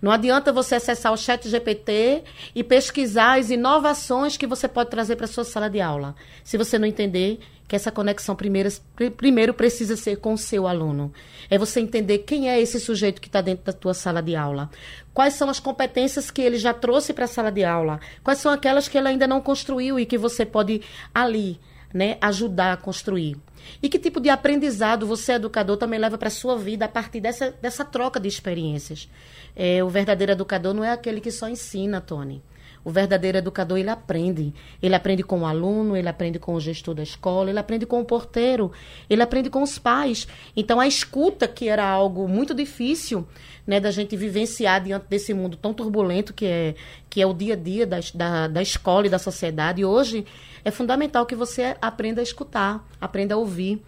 [0.00, 2.22] Não adianta você acessar o chat GPT
[2.54, 6.14] e pesquisar as inovações que você pode trazer para a sua sala de aula.
[6.44, 8.70] Se você não entender que essa conexão primeiro,
[9.16, 11.12] primeiro precisa ser com o seu aluno.
[11.50, 14.70] É você entender quem é esse sujeito que está dentro da tua sala de aula.
[15.12, 18.00] Quais são as competências que ele já trouxe para a sala de aula.
[18.22, 20.80] Quais são aquelas que ele ainda não construiu e que você pode
[21.14, 21.60] ali
[21.92, 23.36] né, ajudar a construir.
[23.82, 27.20] E que tipo de aprendizado você, educador, também leva para a sua vida a partir
[27.20, 29.08] dessa, dessa troca de experiências.
[29.54, 32.42] É, o verdadeiro educador não é aquele que só ensina, Tony.
[32.84, 34.54] O verdadeiro educador, ele aprende.
[34.82, 38.00] Ele aprende com o aluno, ele aprende com o gestor da escola, ele aprende com
[38.00, 38.72] o porteiro,
[39.10, 40.26] ele aprende com os pais.
[40.56, 43.26] Então, a escuta, que era algo muito difícil
[43.66, 46.74] né, da gente vivenciar diante desse mundo tão turbulento que é,
[47.10, 50.24] que é o dia a dia da, da, da escola e da sociedade, hoje
[50.64, 53.82] é fundamental que você aprenda a escutar, aprenda a ouvir,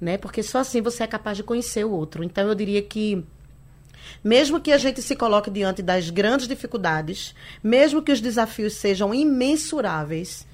[0.00, 0.16] né?
[0.16, 2.24] Porque só assim você é capaz de conhecer o outro.
[2.24, 3.22] Então, eu diria que
[4.26, 9.14] mesmo que a gente se coloque diante das grandes dificuldades, mesmo que os desafios sejam
[9.14, 10.44] imensuráveis,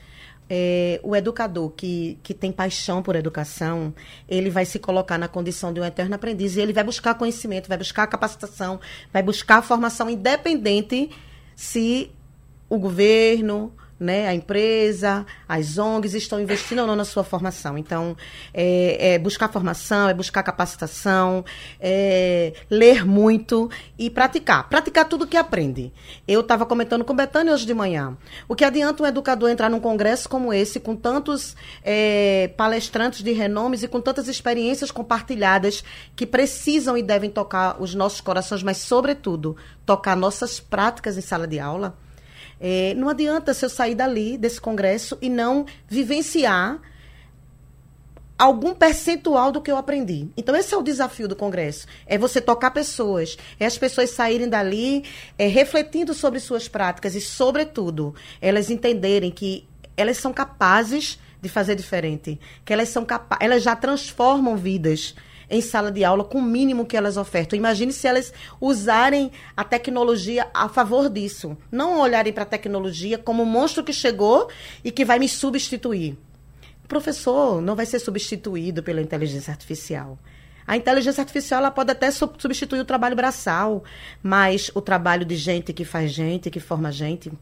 [0.50, 3.94] é, o educador que, que tem paixão por educação,
[4.28, 7.66] ele vai se colocar na condição de um eterno aprendiz e ele vai buscar conhecimento,
[7.66, 8.78] vai buscar capacitação,
[9.11, 11.08] vai buscar formação independente
[11.56, 12.11] se
[12.68, 13.72] o governo,
[14.03, 17.79] né, a empresa, as ONGs estão investindo ou não na sua formação.
[17.79, 18.17] Então,
[18.53, 21.45] é, é buscar formação, é buscar capacitação,
[21.81, 24.69] é ler muito e praticar.
[24.69, 25.93] Praticar tudo que aprende.
[26.27, 28.17] Eu estava comentando com Betânia hoje de manhã.
[28.49, 33.33] O que adianta um educador entrar num congresso como esse, com tantos é, palestrantes de
[33.33, 35.85] renomes e com tantas experiências compartilhadas
[36.17, 41.47] que precisam e devem tocar os nossos corações, mas, sobretudo, tocar nossas práticas em sala
[41.47, 41.97] de aula?
[42.64, 46.81] É, não adianta se eu sair dali, desse congresso, e não vivenciar
[48.38, 50.29] algum percentual do que eu aprendi.
[50.37, 51.87] Então, esse é o desafio do Congresso.
[52.07, 55.05] É você tocar pessoas, é as pessoas saírem dali
[55.37, 61.75] é, refletindo sobre suas práticas e, sobretudo, elas entenderem que elas são capazes de fazer
[61.75, 65.16] diferente, que elas são capazes, elas já transformam vidas
[65.48, 67.57] em sala de aula com o mínimo que elas ofertam.
[67.57, 71.57] Imagine se elas usarem a tecnologia a favor disso.
[71.70, 74.48] Não olharem para a tecnologia como um monstro que chegou
[74.85, 76.19] e que vai me substituir.
[76.85, 80.19] O professor não vai ser substituído pela inteligência artificial.
[80.67, 83.83] A inteligência artificial ela pode até substituir o trabalho braçal,
[84.23, 87.33] mas o trabalho de gente que faz gente, que forma gente,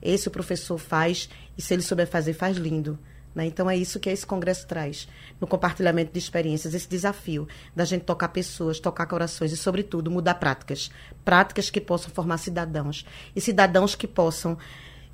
[0.00, 2.98] esse o professor faz, e se ele souber fazer, faz lindo
[3.34, 3.46] Né?
[3.46, 5.08] Então, é isso que esse congresso traz,
[5.40, 10.34] no compartilhamento de experiências, esse desafio da gente tocar pessoas, tocar corações e, sobretudo, mudar
[10.34, 10.90] práticas.
[11.24, 13.06] Práticas que possam formar cidadãos.
[13.34, 14.56] E cidadãos que possam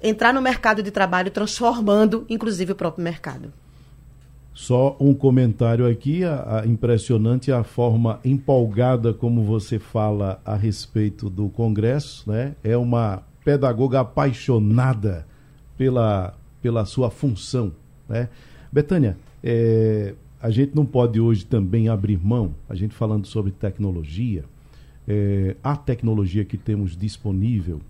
[0.03, 3.53] entrar no mercado de trabalho transformando, inclusive, o próprio mercado.
[4.55, 11.29] Só um comentário aqui, a, a, impressionante a forma empolgada como você fala a respeito
[11.29, 12.55] do Congresso, né?
[12.63, 15.27] É uma pedagoga apaixonada
[15.77, 17.73] pela, pela sua função,
[18.09, 18.29] né?
[18.73, 24.45] Betânia, é, a gente não pode hoje também abrir mão, a gente falando sobre tecnologia,
[25.07, 27.81] é, a tecnologia que temos disponível,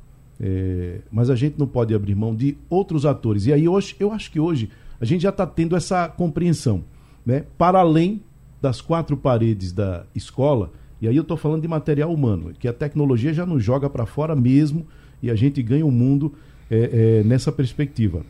[0.40, 3.46] é, mas a gente não pode abrir mão de outros atores.
[3.46, 4.68] E aí hoje, eu acho que hoje
[5.00, 6.84] a gente já está tendo essa compreensão,
[7.24, 7.44] né?
[7.56, 8.20] Para além
[8.60, 12.72] das quatro paredes da escola, e aí eu estou falando de material humano, que a
[12.72, 14.86] tecnologia já nos joga para fora mesmo
[15.22, 16.32] e a gente ganha o mundo
[16.70, 18.24] é, é, nessa perspectiva.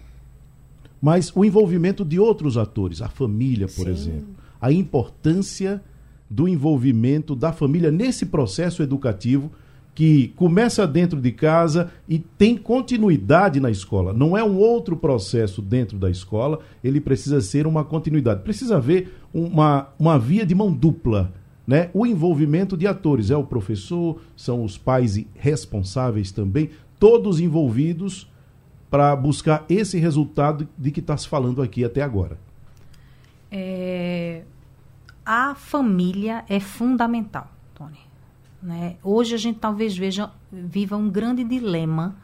[1.04, 3.90] Mas o envolvimento de outros atores, a família, por Sim.
[3.90, 4.28] exemplo,
[4.58, 5.82] a importância
[6.30, 9.52] do envolvimento da família nesse processo educativo
[9.94, 14.14] que começa dentro de casa e tem continuidade na escola.
[14.14, 18.40] Não é um outro processo dentro da escola, ele precisa ser uma continuidade.
[18.40, 21.30] Precisa haver uma, uma via de mão dupla.
[21.66, 21.90] Né?
[21.92, 28.26] O envolvimento de atores é o professor, são os pais responsáveis também, todos envolvidos
[28.94, 32.38] para buscar esse resultado de que está se falando aqui até agora.
[33.50, 34.44] É,
[35.26, 37.98] a família é fundamental, Tony.
[38.62, 38.94] Né?
[39.02, 42.14] Hoje a gente talvez veja, viva um grande dilema,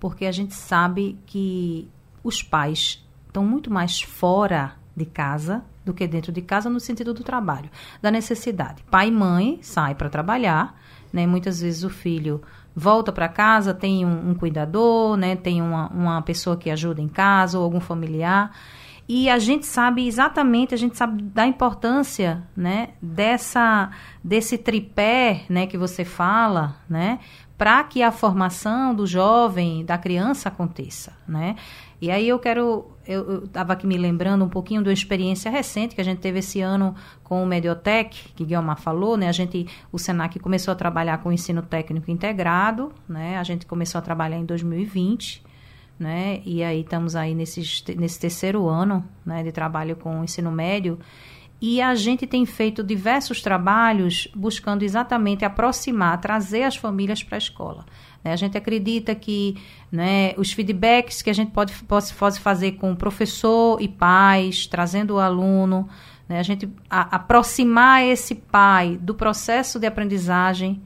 [0.00, 1.86] porque a gente sabe que
[2.24, 7.12] os pais estão muito mais fora de casa do que dentro de casa no sentido
[7.12, 7.68] do trabalho,
[8.00, 8.82] da necessidade.
[8.90, 10.80] Pai e mãe saem para trabalhar,
[11.12, 11.26] né?
[11.26, 12.40] muitas vezes o filho
[12.76, 15.34] volta para casa, tem um, um, cuidador, né?
[15.34, 18.52] tem uma, uma pessoa que ajuda em casa ou algum familiar.
[19.08, 23.90] E a gente sabe exatamente, a gente sabe da importância, né, dessa
[24.22, 27.20] desse tripé, né, que você fala, né,
[27.56, 31.54] para que a formação do jovem, da criança aconteça, né?
[32.00, 35.94] E aí eu quero, eu estava aqui me lembrando um pouquinho de uma experiência recente
[35.94, 39.28] que a gente teve esse ano com o Mediotec, que Guilherme falou, né?
[39.28, 43.38] A gente, o Senac começou a trabalhar com o ensino técnico integrado, né?
[43.38, 45.46] A gente começou a trabalhar em 2020
[45.98, 46.42] né?
[46.44, 47.60] E aí estamos aí nesse,
[47.96, 50.98] nesse terceiro ano né, de trabalho com o ensino médio.
[51.60, 57.38] E a gente tem feito diversos trabalhos buscando exatamente aproximar, trazer as famílias para a
[57.38, 57.86] escola.
[58.26, 58.32] Né?
[58.32, 59.56] A gente acredita que
[59.90, 65.20] né, os feedbacks que a gente pode, pode, fazer com professor e pais, trazendo o
[65.20, 65.88] aluno,
[66.28, 70.82] né, a gente a, aproximar esse pai do processo de aprendizagem.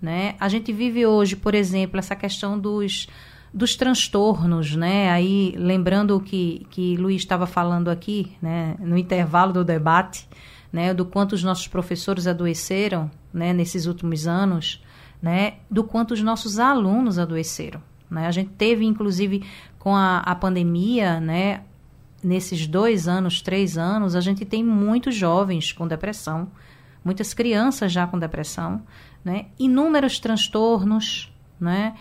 [0.00, 0.36] Né?
[0.38, 3.08] A gente vive hoje, por exemplo, essa questão dos
[3.52, 5.12] dos transtornos, né?
[5.12, 10.28] Aí, lembrando o que, que Luiz estava falando aqui, né, no intervalo do debate,
[10.72, 14.82] né, do quanto os nossos professores adoeceram, né, nesses últimos anos,
[15.24, 18.26] né, do quanto os nossos alunos adoeceram, né?
[18.26, 19.42] A gente teve, inclusive,
[19.78, 21.62] com a, a pandemia, né,
[22.22, 26.48] nesses dois anos, três anos, a gente tem muitos jovens com depressão,
[27.02, 28.82] muitas crianças já com depressão,
[29.24, 29.46] né?
[29.58, 31.94] Inúmeros transtornos, né?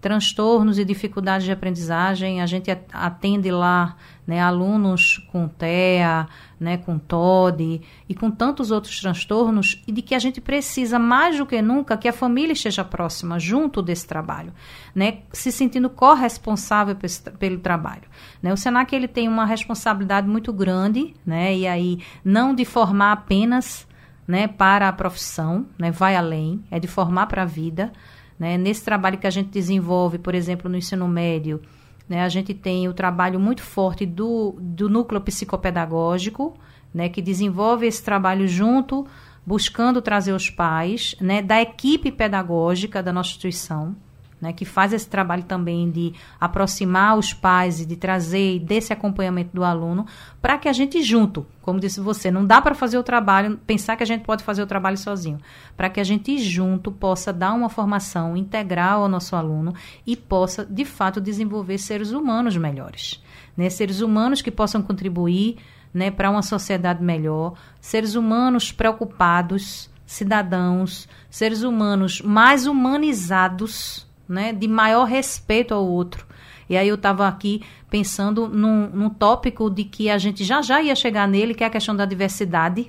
[0.00, 3.96] Transtornos e dificuldades de aprendizagem, a gente atende lá
[4.26, 6.26] né, alunos com TEA,
[6.58, 11.36] né, com TOD e com tantos outros transtornos, e de que a gente precisa, mais
[11.36, 14.52] do que nunca, que a família esteja próxima, junto desse trabalho,
[14.94, 16.96] né, se sentindo corresponsável
[17.38, 18.04] pelo trabalho.
[18.42, 18.52] Né.
[18.52, 23.86] O SENAC ele tem uma responsabilidade muito grande, né, e aí não de formar apenas
[24.26, 27.92] né, para a profissão, né, vai além, é de formar para a vida,
[28.40, 28.56] né?
[28.56, 31.60] Nesse trabalho que a gente desenvolve, por exemplo, no ensino médio,
[32.08, 36.56] né, a gente tem o trabalho muito forte do, do núcleo psicopedagógico,
[36.92, 39.06] né, que desenvolve esse trabalho junto,
[39.46, 43.94] buscando trazer os pais, né, da equipe pedagógica da nossa instituição,
[44.40, 49.50] né, que faz esse trabalho também de aproximar os pais e de trazer desse acompanhamento
[49.54, 50.06] do aluno,
[50.40, 53.96] para que a gente junto, como disse você, não dá para fazer o trabalho, pensar
[53.96, 55.38] que a gente pode fazer o trabalho sozinho,
[55.76, 59.74] para que a gente junto possa dar uma formação integral ao nosso aluno
[60.06, 63.22] e possa, de fato, desenvolver seres humanos melhores,
[63.56, 65.58] né, seres humanos que possam contribuir
[65.92, 74.68] né, para uma sociedade melhor, seres humanos preocupados, cidadãos, seres humanos mais humanizados, né, de
[74.68, 76.24] maior respeito ao outro.
[76.68, 80.80] E aí eu estava aqui pensando num, num tópico de que a gente já já
[80.80, 82.88] ia chegar nele, que é a questão da diversidade,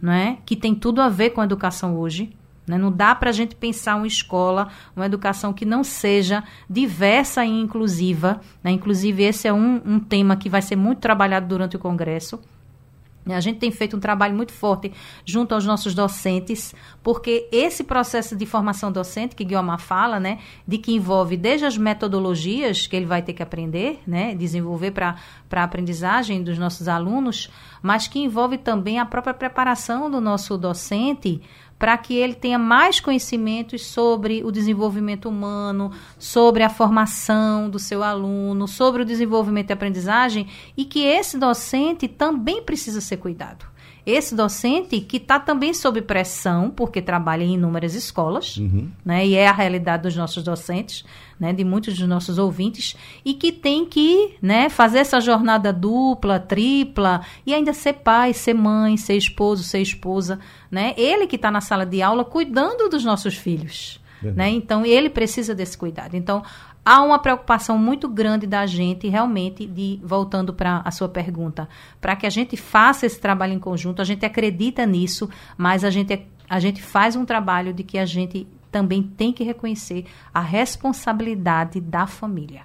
[0.00, 2.36] né, que tem tudo a ver com a educação hoje.
[2.66, 2.76] Né?
[2.76, 7.50] Não dá para a gente pensar uma escola, uma educação que não seja diversa e
[7.50, 8.40] inclusiva.
[8.62, 8.70] Né?
[8.70, 12.40] Inclusive, esse é um, um tema que vai ser muito trabalhado durante o Congresso.
[13.26, 14.92] A gente tem feito um trabalho muito forte
[15.24, 20.76] junto aos nossos docentes, porque esse processo de formação docente que Guilherme fala, né, de
[20.76, 25.16] que envolve desde as metodologias que ele vai ter que aprender, né, desenvolver para
[25.50, 27.50] a aprendizagem dos nossos alunos,
[27.82, 31.40] mas que envolve também a própria preparação do nosso docente
[31.84, 38.02] para que ele tenha mais conhecimentos sobre o desenvolvimento humano, sobre a formação do seu
[38.02, 43.73] aluno, sobre o desenvolvimento e aprendizagem, e que esse docente também precisa ser cuidado
[44.06, 48.90] esse docente que está também sob pressão, porque trabalha em inúmeras escolas, uhum.
[49.04, 51.04] né, e é a realidade dos nossos docentes,
[51.40, 56.38] né, de muitos dos nossos ouvintes, e que tem que né, fazer essa jornada dupla,
[56.38, 60.38] tripla, e ainda ser pai, ser mãe, ser esposo, ser esposa.
[60.70, 60.94] Né?
[60.96, 64.00] Ele que está na sala de aula cuidando dos nossos filhos.
[64.32, 64.48] Né?
[64.48, 66.14] Então, ele precisa desse cuidado.
[66.14, 66.42] Então,
[66.84, 71.68] há uma preocupação muito grande da gente, realmente, de voltando para a sua pergunta,
[72.00, 74.02] para que a gente faça esse trabalho em conjunto.
[74.02, 78.04] A gente acredita nisso, mas a gente, a gente faz um trabalho de que a
[78.04, 82.62] gente também tem que reconhecer a responsabilidade da família.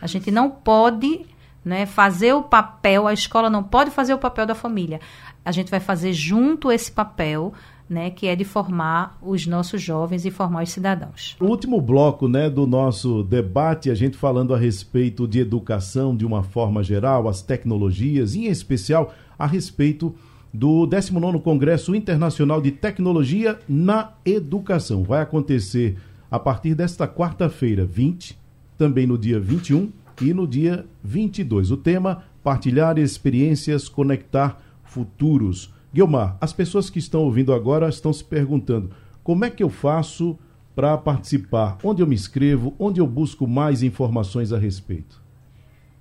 [0.00, 1.24] A gente não pode
[1.64, 5.00] né, fazer o papel, a escola não pode fazer o papel da família.
[5.44, 7.54] A gente vai fazer junto esse papel
[7.92, 11.36] né, que é de formar os nossos jovens e formar os cidadãos.
[11.38, 16.24] O último bloco né, do nosso debate, a gente falando a respeito de educação de
[16.24, 20.14] uma forma geral, as tecnologias, em especial a respeito
[20.52, 25.02] do 19º Congresso Internacional de Tecnologia na Educação.
[25.02, 25.96] Vai acontecer
[26.30, 28.38] a partir desta quarta-feira, 20,
[28.76, 29.90] também no dia 21
[30.20, 31.70] e no dia 22.
[31.70, 35.72] O tema: partilhar experiências, conectar futuros.
[35.92, 38.90] Guilmar, as pessoas que estão ouvindo agora estão se perguntando
[39.22, 40.38] como é que eu faço
[40.74, 41.78] para participar?
[41.84, 42.74] Onde eu me inscrevo?
[42.78, 45.22] Onde eu busco mais informações a respeito?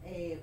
[0.03, 0.37] É,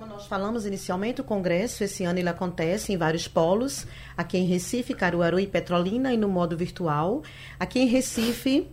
[0.00, 3.86] nós falamos inicialmente, o congresso esse ano ele acontece em vários polos,
[4.16, 7.22] aqui em Recife, Caruaru e Petrolina e no modo virtual.
[7.58, 8.66] Aqui em Recife,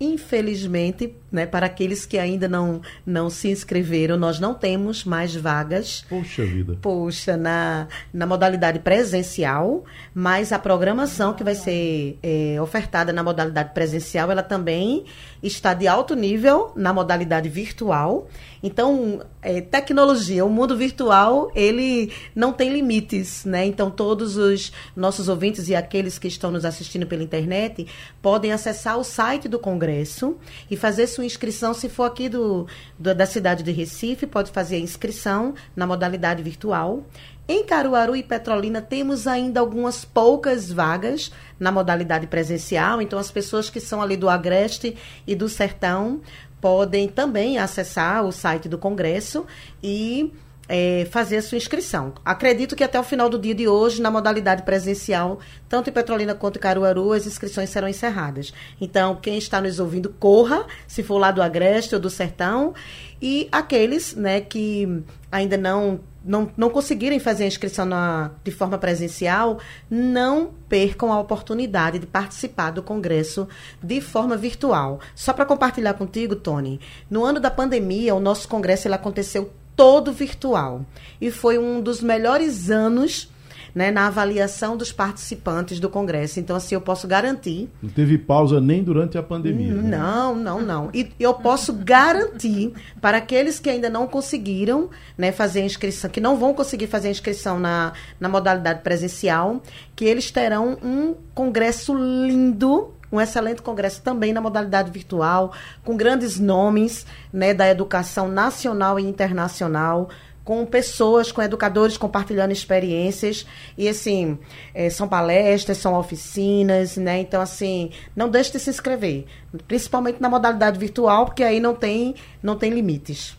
[0.00, 6.06] infelizmente, né, para aqueles que ainda não, não se inscreveram, nós não temos mais vagas.
[6.08, 6.78] Poxa vida.
[6.80, 9.84] Poxa, na, na modalidade presencial,
[10.14, 15.04] mas a programação que vai ser é, ofertada na modalidade presencial, ela também
[15.42, 18.28] está de alto nível na modalidade virtual.
[18.62, 23.64] Então, é, tecnologia, o mundo virtual, ele não tem limites, né?
[23.64, 27.86] Então, todos os nossos ouvintes e aqueles que estão nos assistindo pela internet
[28.20, 30.36] podem acessar o site do Congresso
[30.70, 32.66] e fazer sua inscrição, se for aqui do,
[32.98, 37.04] do da cidade de Recife, pode fazer a inscrição na modalidade virtual.
[37.48, 43.68] Em Caruaru e Petrolina temos ainda algumas poucas vagas na modalidade presencial, então as pessoas
[43.68, 46.20] que são ali do Agreste e do Sertão
[46.60, 49.46] podem também acessar o site do Congresso
[49.82, 50.32] e
[50.70, 52.12] é, fazer a sua inscrição.
[52.24, 56.32] Acredito que até o final do dia de hoje, na modalidade presencial, tanto em Petrolina
[56.32, 58.54] quanto em Caruaru, as inscrições serão encerradas.
[58.80, 62.72] Então, quem está nos ouvindo, corra, se for lá do Agreste ou do Sertão,
[63.20, 68.76] e aqueles né, que ainda não não, não conseguirem fazer a inscrição na, de forma
[68.76, 69.58] presencial,
[69.88, 73.48] não percam a oportunidade de participar do congresso
[73.82, 75.00] de forma virtual.
[75.14, 79.50] Só para compartilhar contigo, Tony, no ano da pandemia, o nosso congresso ele aconteceu
[79.80, 80.84] todo virtual
[81.18, 83.30] e foi um dos melhores anos
[83.74, 86.38] né, na avaliação dos participantes do Congresso.
[86.38, 87.66] Então, assim, eu posso garantir.
[87.82, 89.72] Não teve pausa nem durante a pandemia.
[89.72, 89.96] Né?
[89.96, 90.90] Não, não, não.
[90.92, 96.20] E eu posso garantir para aqueles que ainda não conseguiram né, fazer a inscrição, que
[96.20, 99.62] não vão conseguir fazer a inscrição na, na modalidade presencial,
[99.96, 105.52] que eles terão um congresso lindo um excelente congresso também na modalidade virtual,
[105.84, 110.08] com grandes nomes né, da educação nacional e internacional,
[110.44, 113.46] com pessoas, com educadores compartilhando experiências.
[113.76, 114.38] E, assim,
[114.74, 117.20] é, são palestras, são oficinas, né?
[117.20, 119.26] Então, assim, não deixe de se inscrever.
[119.68, 123.36] Principalmente na modalidade virtual, porque aí não tem, não tem limites.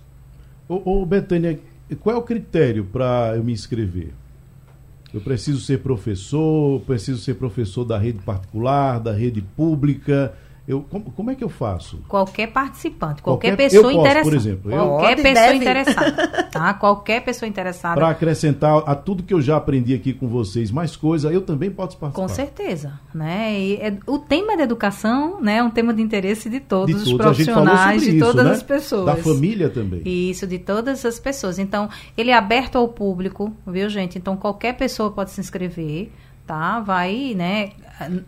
[0.69, 1.59] Ô, ô Betânia,
[1.99, 4.13] qual é o critério para eu me inscrever?
[5.14, 10.34] Eu preciso ser professor, preciso ser professor da rede particular, da rede pública.
[10.72, 11.99] Eu, como, como, é que eu faço?
[12.07, 14.24] Qualquer participante, qualquer, qualquer pessoa posso, interessada.
[14.24, 15.24] Por exemplo, qualquer eu...
[15.24, 16.43] pessoa interessada.
[16.49, 16.74] Tá?
[16.82, 17.95] Qualquer pessoa interessada.
[17.95, 21.69] Para acrescentar a tudo que eu já aprendi aqui com vocês, mais coisa, eu também
[21.69, 22.22] posso participar.
[22.22, 22.93] Com certeza.
[23.13, 23.59] Né?
[23.59, 27.11] E é, o tema da educação né, é um tema de interesse de todos, de
[27.11, 28.51] os profissionais, de todas né?
[28.51, 29.05] as pessoas.
[29.05, 30.01] Da família também.
[30.05, 31.59] Isso, de todas as pessoas.
[31.59, 34.17] Então, ele é aberto ao público, viu, gente?
[34.17, 36.11] Então, qualquer pessoa pode se inscrever
[36.51, 36.81] tá?
[36.81, 37.71] Vai, né,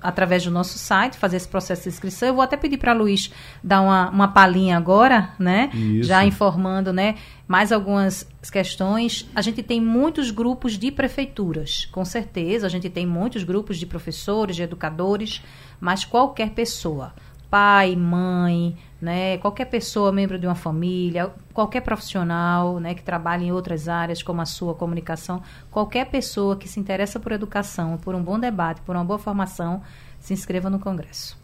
[0.01, 2.29] através do nosso site, fazer esse processo de inscrição.
[2.29, 3.29] Eu vou até pedir para Luiz
[3.61, 5.69] dar uma, uma palhinha agora, né?
[5.73, 6.07] Isso.
[6.07, 7.15] Já informando, né?
[7.45, 9.29] Mais algumas questões.
[9.35, 12.65] A gente tem muitos grupos de prefeituras, com certeza.
[12.65, 15.41] A gente tem muitos grupos de professores, de educadores,
[15.81, 17.13] mas qualquer pessoa,
[17.49, 23.51] pai, mãe, né, qualquer pessoa, membro de uma família, qualquer profissional né, que trabalhe em
[23.51, 28.23] outras áreas, como a sua comunicação, qualquer pessoa que se interessa por educação, por um
[28.23, 29.81] bom debate, por uma boa formação,
[30.21, 31.37] se inscreva no Congresso.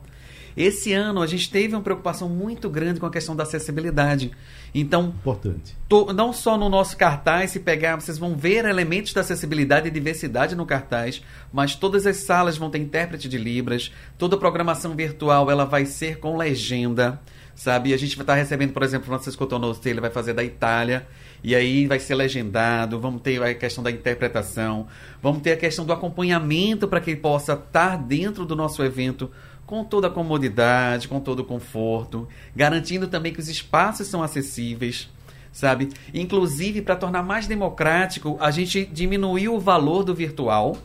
[0.59, 4.33] Esse ano a gente teve uma preocupação muito grande com a questão da acessibilidade.
[4.75, 5.77] Então, importante.
[5.89, 9.91] To, não só no nosso cartaz, se pegar, vocês vão ver elementos da acessibilidade e
[9.91, 11.23] diversidade no cartaz,
[11.53, 15.87] mas todas as salas vão ter intérprete de libras, toda a programação virtual ela vai
[15.87, 17.21] ser com legenda,
[17.55, 17.95] sabe?
[17.95, 21.07] A gente vai estar recebendo, por exemplo, o Francisco Tonosti, ele vai fazer da Itália.
[21.43, 24.87] E aí vai ser legendado, vamos ter a questão da interpretação,
[25.23, 29.31] vamos ter a questão do acompanhamento para que ele possa estar dentro do nosso evento
[29.65, 32.27] com toda a comodidade, com todo o conforto,
[32.57, 35.11] garantindo também que os espaços são acessíveis,
[35.53, 35.91] sabe?
[36.13, 40.79] Inclusive, para tornar mais democrático, a gente diminuiu o valor do virtual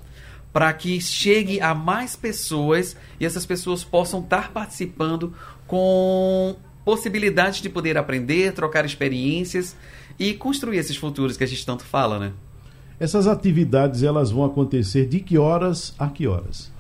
[0.52, 5.34] para que chegue a mais pessoas e essas pessoas possam estar participando
[5.66, 9.76] com possibilidades de poder aprender, trocar experiências
[10.20, 12.34] e construir esses futuros que a gente tanto fala, né?
[13.00, 16.72] Essas atividades elas vão acontecer de que horas a que horas?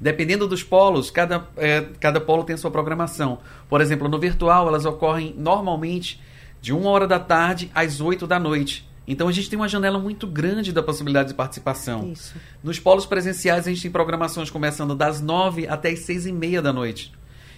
[0.00, 3.38] Dependendo dos polos, cada, é, cada polo tem a sua programação.
[3.68, 6.20] Por exemplo, no virtual elas ocorrem normalmente
[6.60, 8.88] de uma hora da tarde às 8 da noite.
[9.06, 12.12] Então a gente tem uma janela muito grande da possibilidade de participação.
[12.12, 12.34] Isso.
[12.62, 16.62] Nos polos presenciais a gente tem programações começando das 9 até as 6 e meia
[16.62, 17.12] da noite.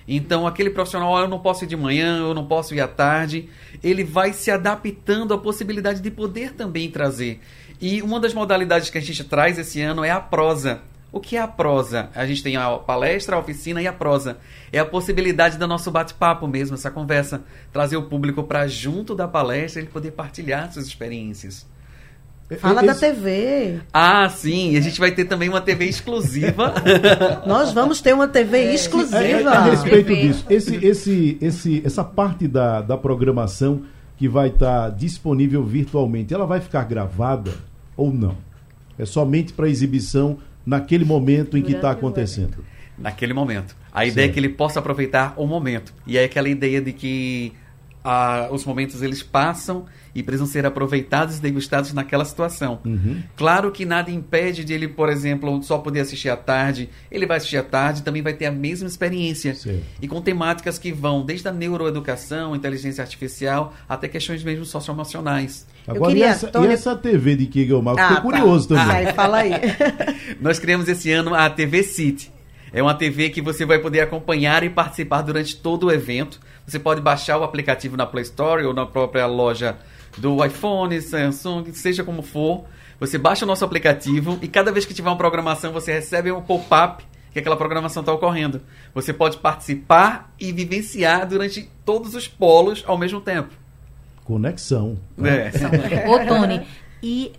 [0.06, 3.48] Então, aquele profissional, eu não posso ir de manhã, eu não posso ir à tarde,
[3.82, 7.40] ele vai se adaptando à possibilidade de poder também trazer.
[7.80, 10.82] E uma das modalidades que a gente traz esse ano é a prosa.
[11.10, 12.10] O que é a prosa?
[12.14, 14.38] A gente tem a palestra, a oficina e a prosa.
[14.72, 17.44] É a possibilidade do nosso bate-papo mesmo, essa conversa.
[17.72, 21.66] Trazer o público para junto da palestra e ele poder partilhar suas experiências.
[22.58, 23.80] Fala da TV.
[23.92, 24.76] Ah, sim.
[24.76, 26.74] A gente vai ter também uma TV exclusiva.
[27.46, 29.24] Nós vamos ter uma TV é, exclusiva.
[29.24, 33.82] É, é, a respeito disso, esse, esse, esse, essa parte da, da programação
[34.16, 37.52] que vai estar tá disponível virtualmente, ela vai ficar gravada
[37.96, 38.36] ou não?
[38.98, 42.64] É somente para exibição naquele momento em que está acontecendo.
[42.96, 43.74] Naquele momento.
[43.92, 45.92] A ideia é que ele possa aproveitar o momento.
[46.06, 47.52] E é aquela ideia de que
[48.04, 52.78] ah, os momentos eles passam e precisam ser aproveitados e degustados naquela situação.
[52.84, 53.22] Uhum.
[53.34, 56.88] Claro que nada impede de ele, por exemplo, só poder assistir à tarde.
[57.10, 59.54] Ele vai assistir à tarde também vai ter a mesma experiência.
[59.54, 59.82] Sim.
[60.00, 65.66] E com temáticas que vão desde a neuroeducação, inteligência artificial, até questões mesmo socioemocionais.
[65.86, 66.68] Agora, queria, e, essa, Tony...
[66.68, 67.94] e essa TV de Kegelmar?
[67.98, 68.22] Ah, Fiquei tá.
[68.22, 69.06] curioso também.
[69.08, 69.52] Ah, fala aí.
[70.40, 72.33] Nós criamos esse ano a TV City.
[72.74, 76.40] É uma TV que você vai poder acompanhar e participar durante todo o evento.
[76.66, 79.76] Você pode baixar o aplicativo na Play Store ou na própria loja
[80.18, 82.64] do iPhone, Samsung, seja como for.
[82.98, 86.42] Você baixa o nosso aplicativo e cada vez que tiver uma programação, você recebe um
[86.42, 88.60] pop-up que aquela programação está ocorrendo.
[88.92, 93.54] Você pode participar e vivenciar durante todos os polos ao mesmo tempo.
[94.24, 94.98] Conexão.
[95.16, 95.52] Né?
[95.92, 96.08] É.
[96.08, 96.66] Ô, Tony,
[97.00, 97.30] e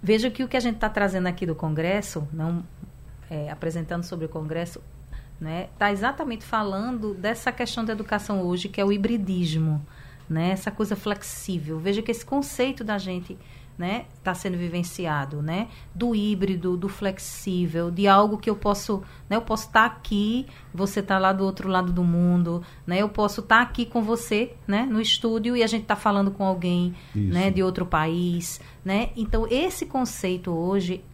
[0.00, 2.62] veja que o que a gente está trazendo aqui do Congresso, não
[3.34, 4.80] é, apresentando sobre o Congresso,
[5.32, 9.84] está né, tá exatamente falando dessa questão da educação hoje, que é o hibridismo
[10.28, 10.50] né?
[10.50, 11.78] Essa coisa flexível.
[11.78, 13.36] Veja que esse conceito da gente
[13.76, 15.68] né, está sendo vivenciado, né?
[15.92, 19.36] Do híbrido, do flexível, de algo que eu posso, né?
[19.36, 22.98] Eu posso estar tá aqui, você está lá do outro lado do mundo, né?
[22.98, 24.86] Eu posso estar tá aqui com você, né?
[24.88, 27.34] No estúdio e a gente está falando com alguém, Isso.
[27.34, 27.50] né?
[27.50, 29.10] De outro país, né?
[29.16, 31.04] Então esse conceito hoje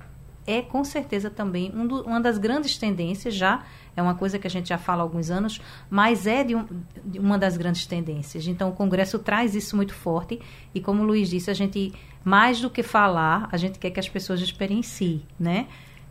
[0.50, 3.62] é com certeza também um do, uma das grandes tendências já
[3.96, 6.66] é uma coisa que a gente já fala há alguns anos, mas é de, um,
[7.04, 8.46] de, uma das grandes tendências.
[8.46, 10.40] Então, o Congresso traz isso muito forte
[10.74, 11.92] e, como o Luiz disse, a gente,
[12.24, 15.66] mais do que falar, a gente quer que as pessoas experienciem, né?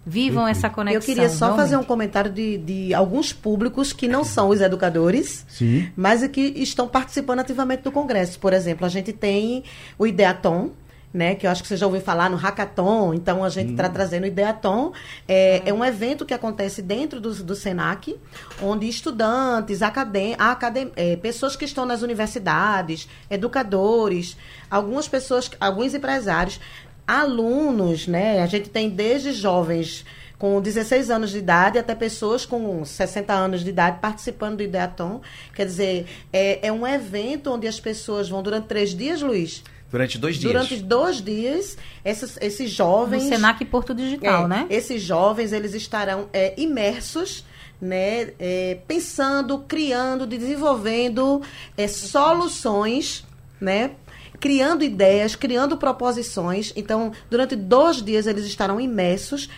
[0.06, 1.02] Vivam essa conexão.
[1.02, 1.66] Eu queria só realmente.
[1.66, 5.90] fazer um comentário de, de alguns públicos que não são os educadores, Sim.
[5.96, 8.40] mas que estão participando ativamente do Congresso.
[8.40, 9.64] Por exemplo, a gente tem
[9.98, 10.72] o Ideaton,
[11.14, 13.88] né, que eu acho que você já ouviu falar no Hackathon, então a gente está
[13.88, 13.94] hum.
[13.94, 14.94] trazendo o Ideaton.
[15.28, 18.16] É, é, um evento que acontece dentro do, do SENAC,
[18.62, 24.38] onde estudantes, academ, academ, é, pessoas que estão nas universidades, educadores,
[24.70, 26.60] algumas pessoas, alguns empresários,
[27.08, 28.44] alunos, né?
[28.44, 30.06] A gente tem desde jovens
[30.38, 35.22] com 16 anos de idade até pessoas com 60 anos de idade participando do Ideaton.
[35.54, 39.64] Quer dizer, é, é um evento onde as pessoas vão durante três dias, Luiz?
[39.92, 40.54] Durante dois dias.
[40.54, 43.24] Durante dois dias, esses, esses jovens.
[43.24, 44.68] No Senac Porto Digital, é, né?
[44.70, 47.46] Esses jovens, eles estarão é, imersos.
[47.82, 51.42] Né, é, pensando, criando, desenvolvendo
[51.78, 53.26] é, soluções,
[53.62, 53.92] né,
[54.38, 56.74] criando ideias, criando proposições.
[56.76, 59.50] Então, durante dois dias eles estarão imersos,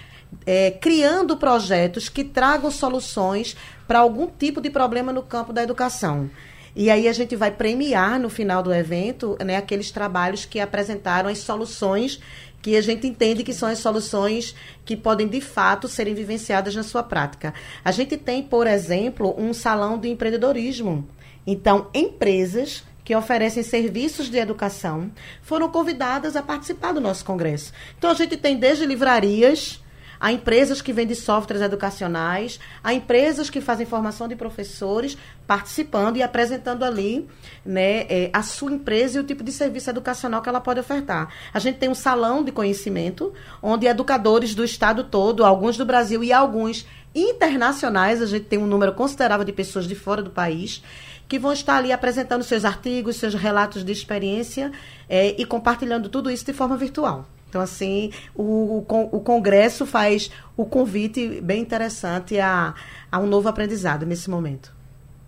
[0.46, 3.58] é, criando projetos que tragam soluções
[3.88, 6.30] para algum tipo de problema no campo da educação.
[6.76, 11.30] E aí a gente vai premiar no final do evento né, aqueles trabalhos que apresentaram
[11.30, 12.20] as soluções
[12.62, 14.56] que a gente entende que são as soluções
[14.86, 17.54] que podem de fato serem vivenciadas na sua prática.
[17.84, 21.08] A gente tem, por exemplo, um salão de empreendedorismo.
[21.46, 25.12] Então, empresas que oferecem serviços de educação
[25.42, 27.74] foram convidadas a participar do nosso congresso.
[27.98, 29.81] Então, a gente tem desde livrarias
[30.22, 35.18] a empresas que vendem softwares educacionais, a empresas que fazem formação de professores
[35.48, 37.28] participando e apresentando ali
[37.66, 41.34] né, é, a sua empresa e o tipo de serviço educacional que ela pode ofertar.
[41.52, 46.24] A gente tem um salão de conhecimento, onde educadores do estado todo, alguns do Brasil
[46.24, 50.84] e alguns internacionais, a gente tem um número considerável de pessoas de fora do país,
[51.28, 54.72] que vão estar ali apresentando seus artigos, seus relatos de experiência
[55.10, 57.26] é, e compartilhando tudo isso de forma virtual.
[57.52, 62.74] Então, assim, o, o, Congresso faz o convite bem interessante a,
[63.12, 64.74] a um novo aprendizado nesse momento.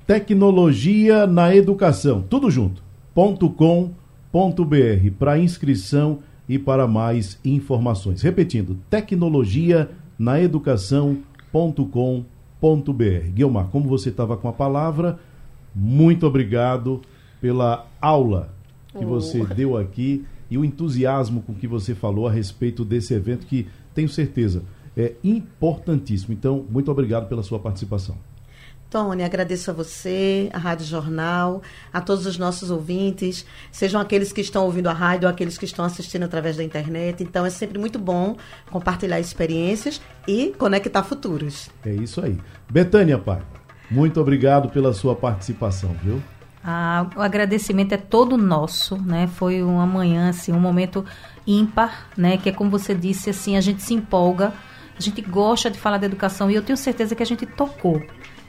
[0.07, 2.82] Tecnologia na Educação, tudo junto,
[3.13, 3.91] .com.br,
[5.19, 8.21] para inscrição e para mais informações.
[8.21, 11.34] Repetindo, tecnologia na educação.com.br.
[13.34, 15.19] Guilmar, como você estava com a palavra,
[15.76, 17.01] muito obrigado
[17.41, 18.53] pela aula
[18.97, 19.09] que oh.
[19.09, 23.67] você deu aqui e o entusiasmo com que você falou a respeito desse evento, que
[23.91, 24.61] tenho certeza
[24.95, 26.31] é importantíssimo.
[26.31, 28.15] Então, muito obrigado pela sua participação.
[28.87, 34.41] Tony, agradeço a você, a Rádio Jornal, a todos os nossos ouvintes, sejam aqueles que
[34.41, 37.23] estão ouvindo a rádio ou aqueles que estão assistindo através da internet.
[37.23, 38.37] Então é sempre muito bom
[38.69, 41.71] compartilhar experiências e conectar futuros.
[41.83, 42.37] É isso aí.
[42.69, 43.41] Betânia Pai,
[43.89, 46.21] muito obrigado pela sua participação, viu?
[46.64, 49.28] Ah, o agradecimento é todo nosso, né?
[49.28, 51.05] Foi uma manhã, assim, um momento
[51.45, 52.38] ímpar, né?
[52.38, 54.53] Que é como você disse, assim, a gente se empolga,
[54.97, 58.01] a gente gosta de falar de educação e eu tenho certeza que a gente tocou,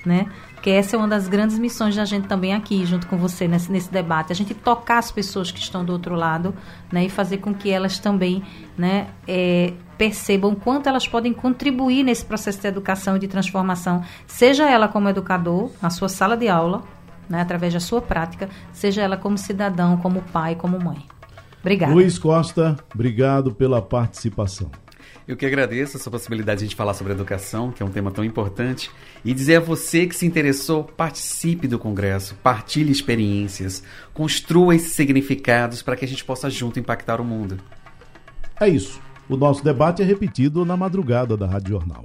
[0.07, 0.27] né?
[0.63, 3.71] Que essa é uma das grandes missões da gente também aqui, junto com você, nesse,
[3.71, 4.33] nesse debate.
[4.33, 6.55] A gente tocar as pessoas que estão do outro lado,
[6.93, 7.05] né?
[7.05, 8.45] E fazer com que elas também,
[8.79, 9.09] né?
[9.27, 14.89] É, percebam quanto elas podem contribuir nesse processo de educação e de transformação, seja ela
[14.89, 16.83] como educador, na sua sala de aula,
[17.29, 21.05] né, através da sua prática, seja ela como cidadão, como pai, como mãe.
[21.61, 21.93] Obrigada.
[21.93, 24.71] Luiz Costa, obrigado pela participação.
[25.27, 28.11] Eu que agradeço essa possibilidade de a gente falar sobre educação, que é um tema
[28.11, 28.91] tão importante,
[29.25, 35.81] e dizer a você que se interessou, participe do congresso, partilhe experiências, construa esses significados
[35.81, 37.59] para que a gente possa junto impactar o mundo.
[38.61, 39.01] É isso.
[39.27, 42.05] O nosso debate é repetido na madrugada da Rádio Jornal.